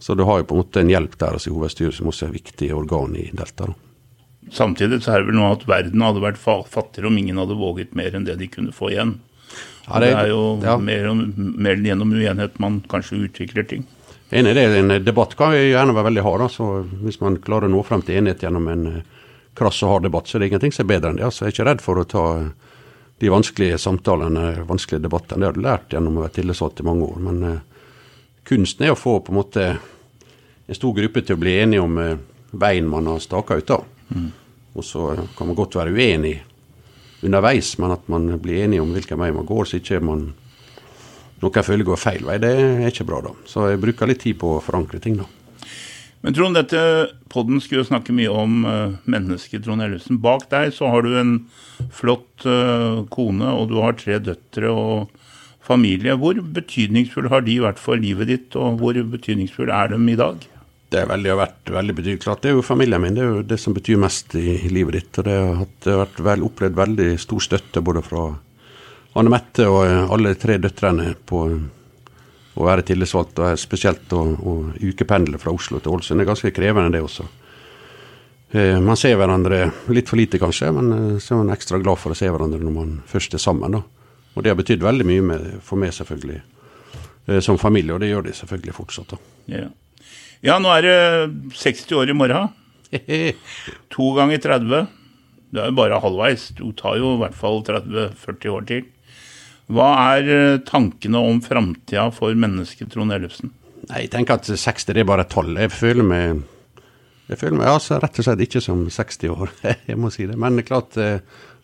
Så 0.00 0.16
du 0.16 0.24
har 0.24 0.40
jo 0.40 0.48
på 0.48 0.56
en 0.56 0.62
måte 0.62 0.80
en 0.80 0.90
hjelp 0.90 1.18
der 1.20 1.36
altså, 1.36 1.50
i 1.50 1.54
hovedstyret, 1.54 1.98
som 1.98 2.08
også 2.08 2.26
er 2.26 2.32
et 2.32 2.40
viktig 2.40 2.72
organ 2.74 3.16
i 3.20 3.28
Delta. 3.36 3.68
da. 3.68 3.76
Samtidig 4.50 5.02
så 5.04 5.12
er 5.12 5.22
det 5.22 5.28
vel 5.28 5.36
noe 5.36 5.52
at 5.54 5.66
verden 5.68 6.02
hadde 6.02 6.22
vært 6.24 6.40
fattigere 6.40 7.10
om 7.10 7.18
ingen 7.20 7.38
hadde 7.38 7.58
våget 7.60 7.92
mer 7.94 8.16
enn 8.16 8.24
det 8.26 8.38
de 8.40 8.48
kunne 8.50 8.72
få 8.74 8.88
igjen. 8.94 9.18
Ja, 9.84 10.00
det, 10.00 10.08
det, 10.08 10.16
er 10.16 10.30
jo 10.30 10.42
ja. 10.62 10.76
mer, 10.80 11.10
mer 11.36 11.82
gjennom 11.84 12.14
uenighet 12.14 12.58
man 12.62 12.80
kanskje 12.90 13.26
utvikler 13.26 13.66
ting. 13.68 13.84
Enig, 14.30 14.54
det 14.54 14.62
er 14.62 14.76
En 14.78 14.92
debatt 15.04 15.34
kan 15.34 15.54
jo 15.56 15.62
gjerne 15.72 15.94
være 15.94 16.06
veldig 16.06 16.22
hard. 16.22 16.50
så 16.50 16.86
Hvis 17.02 17.20
man 17.20 17.40
klarer 17.42 17.66
å 17.66 17.72
nå 17.72 17.82
frem 17.82 18.02
til 18.02 18.20
enighet 18.20 18.44
gjennom 18.46 18.68
en 18.70 18.86
eh, 18.86 19.02
krass 19.58 19.82
og 19.82 19.90
hard 19.90 20.06
debatt, 20.06 20.28
så 20.28 20.36
er 20.36 20.44
det 20.44 20.50
ingenting 20.52 20.74
som 20.74 20.84
er 20.86 20.92
bedre 20.94 21.10
enn 21.10 21.18
det. 21.18 21.26
Altså, 21.26 21.44
jeg 21.44 21.50
er 21.50 21.56
ikke 21.56 21.68
redd 21.70 21.82
for 21.82 21.98
å 21.98 22.06
ta 22.06 22.26
de 23.20 23.28
vanskelige 23.28 23.78
samtalene, 23.78 24.62
vanskelige 24.68 25.04
debattene. 25.04 25.42
Det 25.42 25.48
har 25.50 25.56
du 25.58 25.64
lært 25.64 25.92
gjennom 25.92 26.16
å 26.16 26.22
være 26.24 26.36
tillitsvalgt 26.38 26.80
i 26.80 26.86
mange 26.86 27.08
år. 27.10 27.18
Men 27.26 27.42
uh, 27.44 27.88
kunsten 28.48 28.86
er 28.86 28.94
å 28.94 28.98
få 28.98 29.18
på 29.20 29.34
en 29.34 29.40
måte 29.40 29.66
en 29.74 30.78
stor 30.78 30.94
gruppe 30.96 31.20
til 31.26 31.36
å 31.36 31.42
bli 31.42 31.58
enige 31.60 31.82
om 31.84 31.98
uh, 32.00 32.14
veien 32.56 32.88
man 32.88 33.10
har 33.10 33.20
staka 33.20 33.58
ut. 33.58 33.68
da. 33.68 33.82
Mm. 34.14 34.30
Og 34.78 34.86
så 34.86 35.10
kan 35.36 35.50
man 35.50 35.58
godt 35.58 35.76
være 35.76 35.92
uenig 35.92 36.38
underveis, 37.26 37.74
men 37.82 37.92
at 37.92 38.08
man 38.08 38.30
blir 38.40 38.64
enige 38.64 38.86
om 38.86 38.94
hvilken 38.96 39.20
vei 39.20 39.28
man 39.36 39.48
går, 39.48 39.68
så 39.68 39.80
ikke 39.82 40.00
man 40.00 40.30
noen 41.40 41.66
føler 41.66 41.86
går 41.88 42.00
feil 42.00 42.24
vei, 42.28 42.38
det 42.42 42.50
er 42.60 42.88
ikke 42.90 43.08
bra, 43.08 43.20
da. 43.24 43.34
Så 43.48 43.70
jeg 43.70 43.80
bruker 43.82 44.10
litt 44.10 44.22
tid 44.24 44.38
på 44.40 44.56
å 44.56 44.64
forankre 44.64 45.00
ting, 45.02 45.20
da. 45.20 45.28
Men 46.20 46.36
Trond, 46.36 46.58
dette 46.58 46.80
podden 47.32 47.62
skulle 47.64 47.86
snakke 47.88 48.12
mye 48.12 48.28
om 48.28 48.64
uh, 48.68 48.98
mennesket 49.08 49.64
Trond 49.64 49.80
Ellefsen. 49.80 50.18
Bak 50.20 50.50
deg 50.52 50.74
så 50.76 50.90
har 50.92 51.06
du 51.06 51.14
en 51.16 51.32
flott 51.96 52.44
uh, 52.44 53.06
kone, 53.12 53.48
og 53.56 53.70
du 53.70 53.78
har 53.80 53.96
tre 53.96 54.18
døtre 54.20 54.68
og 54.68 55.14
familie. 55.64 56.18
Hvor 56.20 56.36
betydningsfull 56.58 57.30
har 57.32 57.46
de 57.46 57.56
vært 57.64 57.80
for 57.80 58.00
livet 58.00 58.28
ditt, 58.28 58.58
og 58.60 58.82
hvor 58.82 59.00
betydningsfull 59.14 59.72
er 59.72 59.94
de 59.94 60.00
i 60.12 60.18
dag? 60.20 60.44
Det, 60.90 61.06
veldig, 61.06 61.30
har 61.30 61.38
vært 61.38 61.72
veldig 61.72 61.96
betydningsfullt. 62.02 62.42
Det 62.42 62.50
er 62.50 62.56
jo 62.58 62.66
familien 62.66 63.00
min, 63.00 63.16
det 63.16 63.24
er 63.24 63.34
jo 63.38 63.42
det 63.46 63.60
som 63.62 63.76
betyr 63.76 64.00
mest 64.02 64.34
i, 64.36 64.58
i 64.58 64.72
livet 64.74 64.98
ditt. 64.98 65.22
Og 65.22 65.28
det 65.28 65.36
har, 65.40 65.66
det 65.86 65.94
har 65.94 66.02
vært 66.02 66.22
vel, 66.28 66.46
opplevd 66.50 66.80
veldig 66.84 67.10
stor 67.22 67.48
støtte 67.48 67.84
både 67.86 68.04
fra 68.04 68.24
Anne 69.18 69.30
Mette 69.32 69.66
og 69.66 69.82
eh, 69.88 70.12
alle 70.14 70.36
tre 70.38 70.56
døtrene 70.62 71.14
på 71.26 71.42
å 72.60 72.66
være 72.66 72.84
tillitsvalgt, 72.86 73.40
og 73.42 73.58
spesielt 73.58 74.12
å, 74.14 74.22
å 74.22 74.54
ukependle 74.78 75.40
fra 75.40 75.54
Oslo 75.54 75.80
til 75.80 75.94
Ålesund. 75.96 76.20
Det 76.20 76.26
er 76.26 76.30
ganske 76.30 76.52
krevende, 76.54 76.92
det 76.94 77.02
også. 77.02 77.26
Eh, 78.54 78.78
man 78.82 78.98
ser 79.00 79.16
hverandre 79.18 79.64
litt 79.94 80.10
for 80.10 80.20
lite, 80.20 80.38
kanskje, 80.42 80.70
men 80.76 80.92
eh, 80.94 81.18
så 81.22 81.34
er 81.34 81.42
man 81.42 81.56
ekstra 81.56 81.80
glad 81.82 81.98
for 82.02 82.14
å 82.14 82.18
se 82.18 82.30
hverandre 82.30 82.62
når 82.62 82.76
man 82.76 82.94
først 83.10 83.34
er 83.34 83.42
sammen. 83.42 83.78
Da. 83.78 83.82
Og 84.36 84.46
det 84.46 84.52
har 84.52 84.60
betydd 84.60 84.86
veldig 84.86 85.08
mye 85.08 85.26
med, 85.32 85.50
for 85.66 85.80
meg, 85.80 85.94
selvfølgelig, 85.96 86.40
som 87.44 87.58
familie, 87.60 87.94
og 87.94 88.00
det 88.02 88.08
gjør 88.10 88.24
de 88.26 88.32
selvfølgelig 88.34 88.72
fortsatt. 88.74 89.12
Ja. 89.50 89.66
ja, 90.42 90.56
nå 90.62 90.70
er 90.74 90.86
det 90.86 90.94
60 91.58 91.98
år 91.98 92.10
i 92.10 92.16
morgen. 92.16 92.54
to 93.94 94.06
ganger 94.16 94.40
30. 94.42 94.88
Det 95.50 95.62
er 95.62 95.70
jo 95.70 95.76
bare 95.78 96.00
halvveis. 96.02 96.48
Du 96.58 96.70
tar 96.78 96.98
jo 96.98 97.12
i 97.14 97.20
hvert 97.20 97.36
fall 97.38 97.62
30-40 97.66 98.54
år 98.54 98.66
til. 98.70 98.88
Hva 99.70 99.90
er 100.16 100.30
eh, 100.34 100.60
tankene 100.66 101.20
om 101.22 101.38
framtida 101.44 102.08
for 102.14 102.34
mennesket 102.34 102.90
Trond 102.90 103.14
Ellefsen? 103.14 103.52
Nei, 103.88 104.06
Jeg 104.06 104.10
tenker 104.14 104.40
at 104.40 104.48
60 104.50 104.90
det 104.90 105.04
er 105.04 105.08
bare 105.08 105.26
et 105.26 105.30
tall. 105.32 105.54
Jeg 105.54 105.70
føler 105.74 106.06
meg 106.06 106.42
jeg 107.30 107.38
føler 107.38 107.60
meg 107.60 107.68
altså, 107.70 108.00
rett 108.02 108.16
og 108.18 108.26
slett 108.26 108.40
ikke 108.42 108.62
som 108.64 108.82
60 108.90 109.30
år, 109.30 109.52
jeg 109.90 109.98
må 110.00 110.10
si 110.10 110.26
det. 110.26 110.34
Men 110.34 110.58
det 110.58 110.64
er 110.64 110.70
klart, 110.72 110.96
eh, 110.98 111.20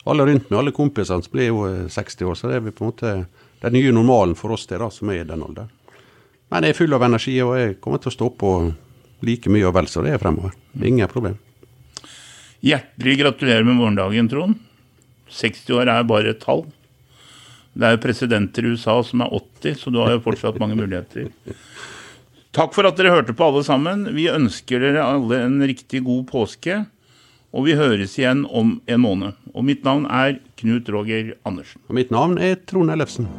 alle 0.07 0.27
rundt 0.29 0.47
meg, 0.47 0.59
alle 0.61 0.71
kompisene 0.75 1.33
blir 1.33 1.49
jo 1.49 1.65
60 1.91 2.21
eh, 2.23 2.29
år, 2.29 2.37
så 2.39 2.51
det 2.51 2.61
er 2.61 2.69
på 2.69 2.85
en 2.85 2.93
måte 2.93 3.15
den 3.65 3.75
nye 3.75 3.91
normalen 3.91 4.37
for 4.39 4.55
oss 4.55 4.63
det 4.69 4.79
da, 4.79 4.87
som 4.93 5.11
er 5.11 5.25
i 5.25 5.27
den 5.27 5.43
alderen. 5.43 5.73
Men 6.47 6.63
jeg 6.63 6.71
er 6.71 6.77
full 6.77 6.95
av 6.95 7.03
energi, 7.03 7.35
og 7.43 7.57
jeg 7.59 7.75
kommer 7.83 7.99
til 7.99 8.13
å 8.13 8.15
stå 8.15 8.29
på 8.39 8.53
like 9.27 9.51
mye 9.51 9.67
og 9.67 9.75
vel 9.75 9.91
så 9.91 10.05
det 10.05 10.13
er 10.15 10.21
fremover. 10.21 10.55
Ingen 10.79 11.11
problem. 11.11 11.35
Hjertelig 12.63 13.17
gratulerer 13.19 13.67
med 13.67 13.75
morgendagen, 13.81 14.31
Trond. 14.31 14.63
60 15.35 15.75
år 15.75 15.91
er 15.91 16.07
bare 16.07 16.31
et 16.31 16.39
tall. 16.39 16.63
Det 17.77 17.85
er 17.85 17.93
jo 17.93 18.01
presidenter 18.01 18.65
i 18.65 18.73
USA 18.73 18.97
som 19.05 19.21
er 19.21 19.33
80, 19.37 19.81
så 19.83 19.93
du 19.93 19.99
har 20.01 20.15
jo 20.15 20.23
fortsatt 20.25 20.57
mange 20.61 20.77
muligheter. 20.79 21.29
Takk 22.57 22.73
for 22.73 22.89
at 22.89 22.97
dere 22.97 23.13
hørte 23.13 23.35
på, 23.37 23.45
alle 23.45 23.61
sammen. 23.65 24.07
Vi 24.17 24.25
ønsker 24.33 24.81
dere 24.81 25.05
alle 25.05 25.43
en 25.45 25.59
riktig 25.61 26.01
god 26.07 26.25
påske. 26.31 26.79
Og 27.55 27.67
vi 27.67 27.77
høres 27.79 28.17
igjen 28.17 28.43
om 28.49 28.79
en 28.89 29.03
måned. 29.03 29.37
Og 29.53 29.65
mitt 29.69 29.85
navn 29.87 30.09
er 30.09 30.39
Knut 30.59 30.89
Roger 30.93 31.35
Andersen. 31.47 31.81
Og 31.87 31.95
mitt 31.99 32.11
navn 32.13 32.35
er 32.41 32.57
Trond 32.67 32.91
Ellefsen. 32.93 33.29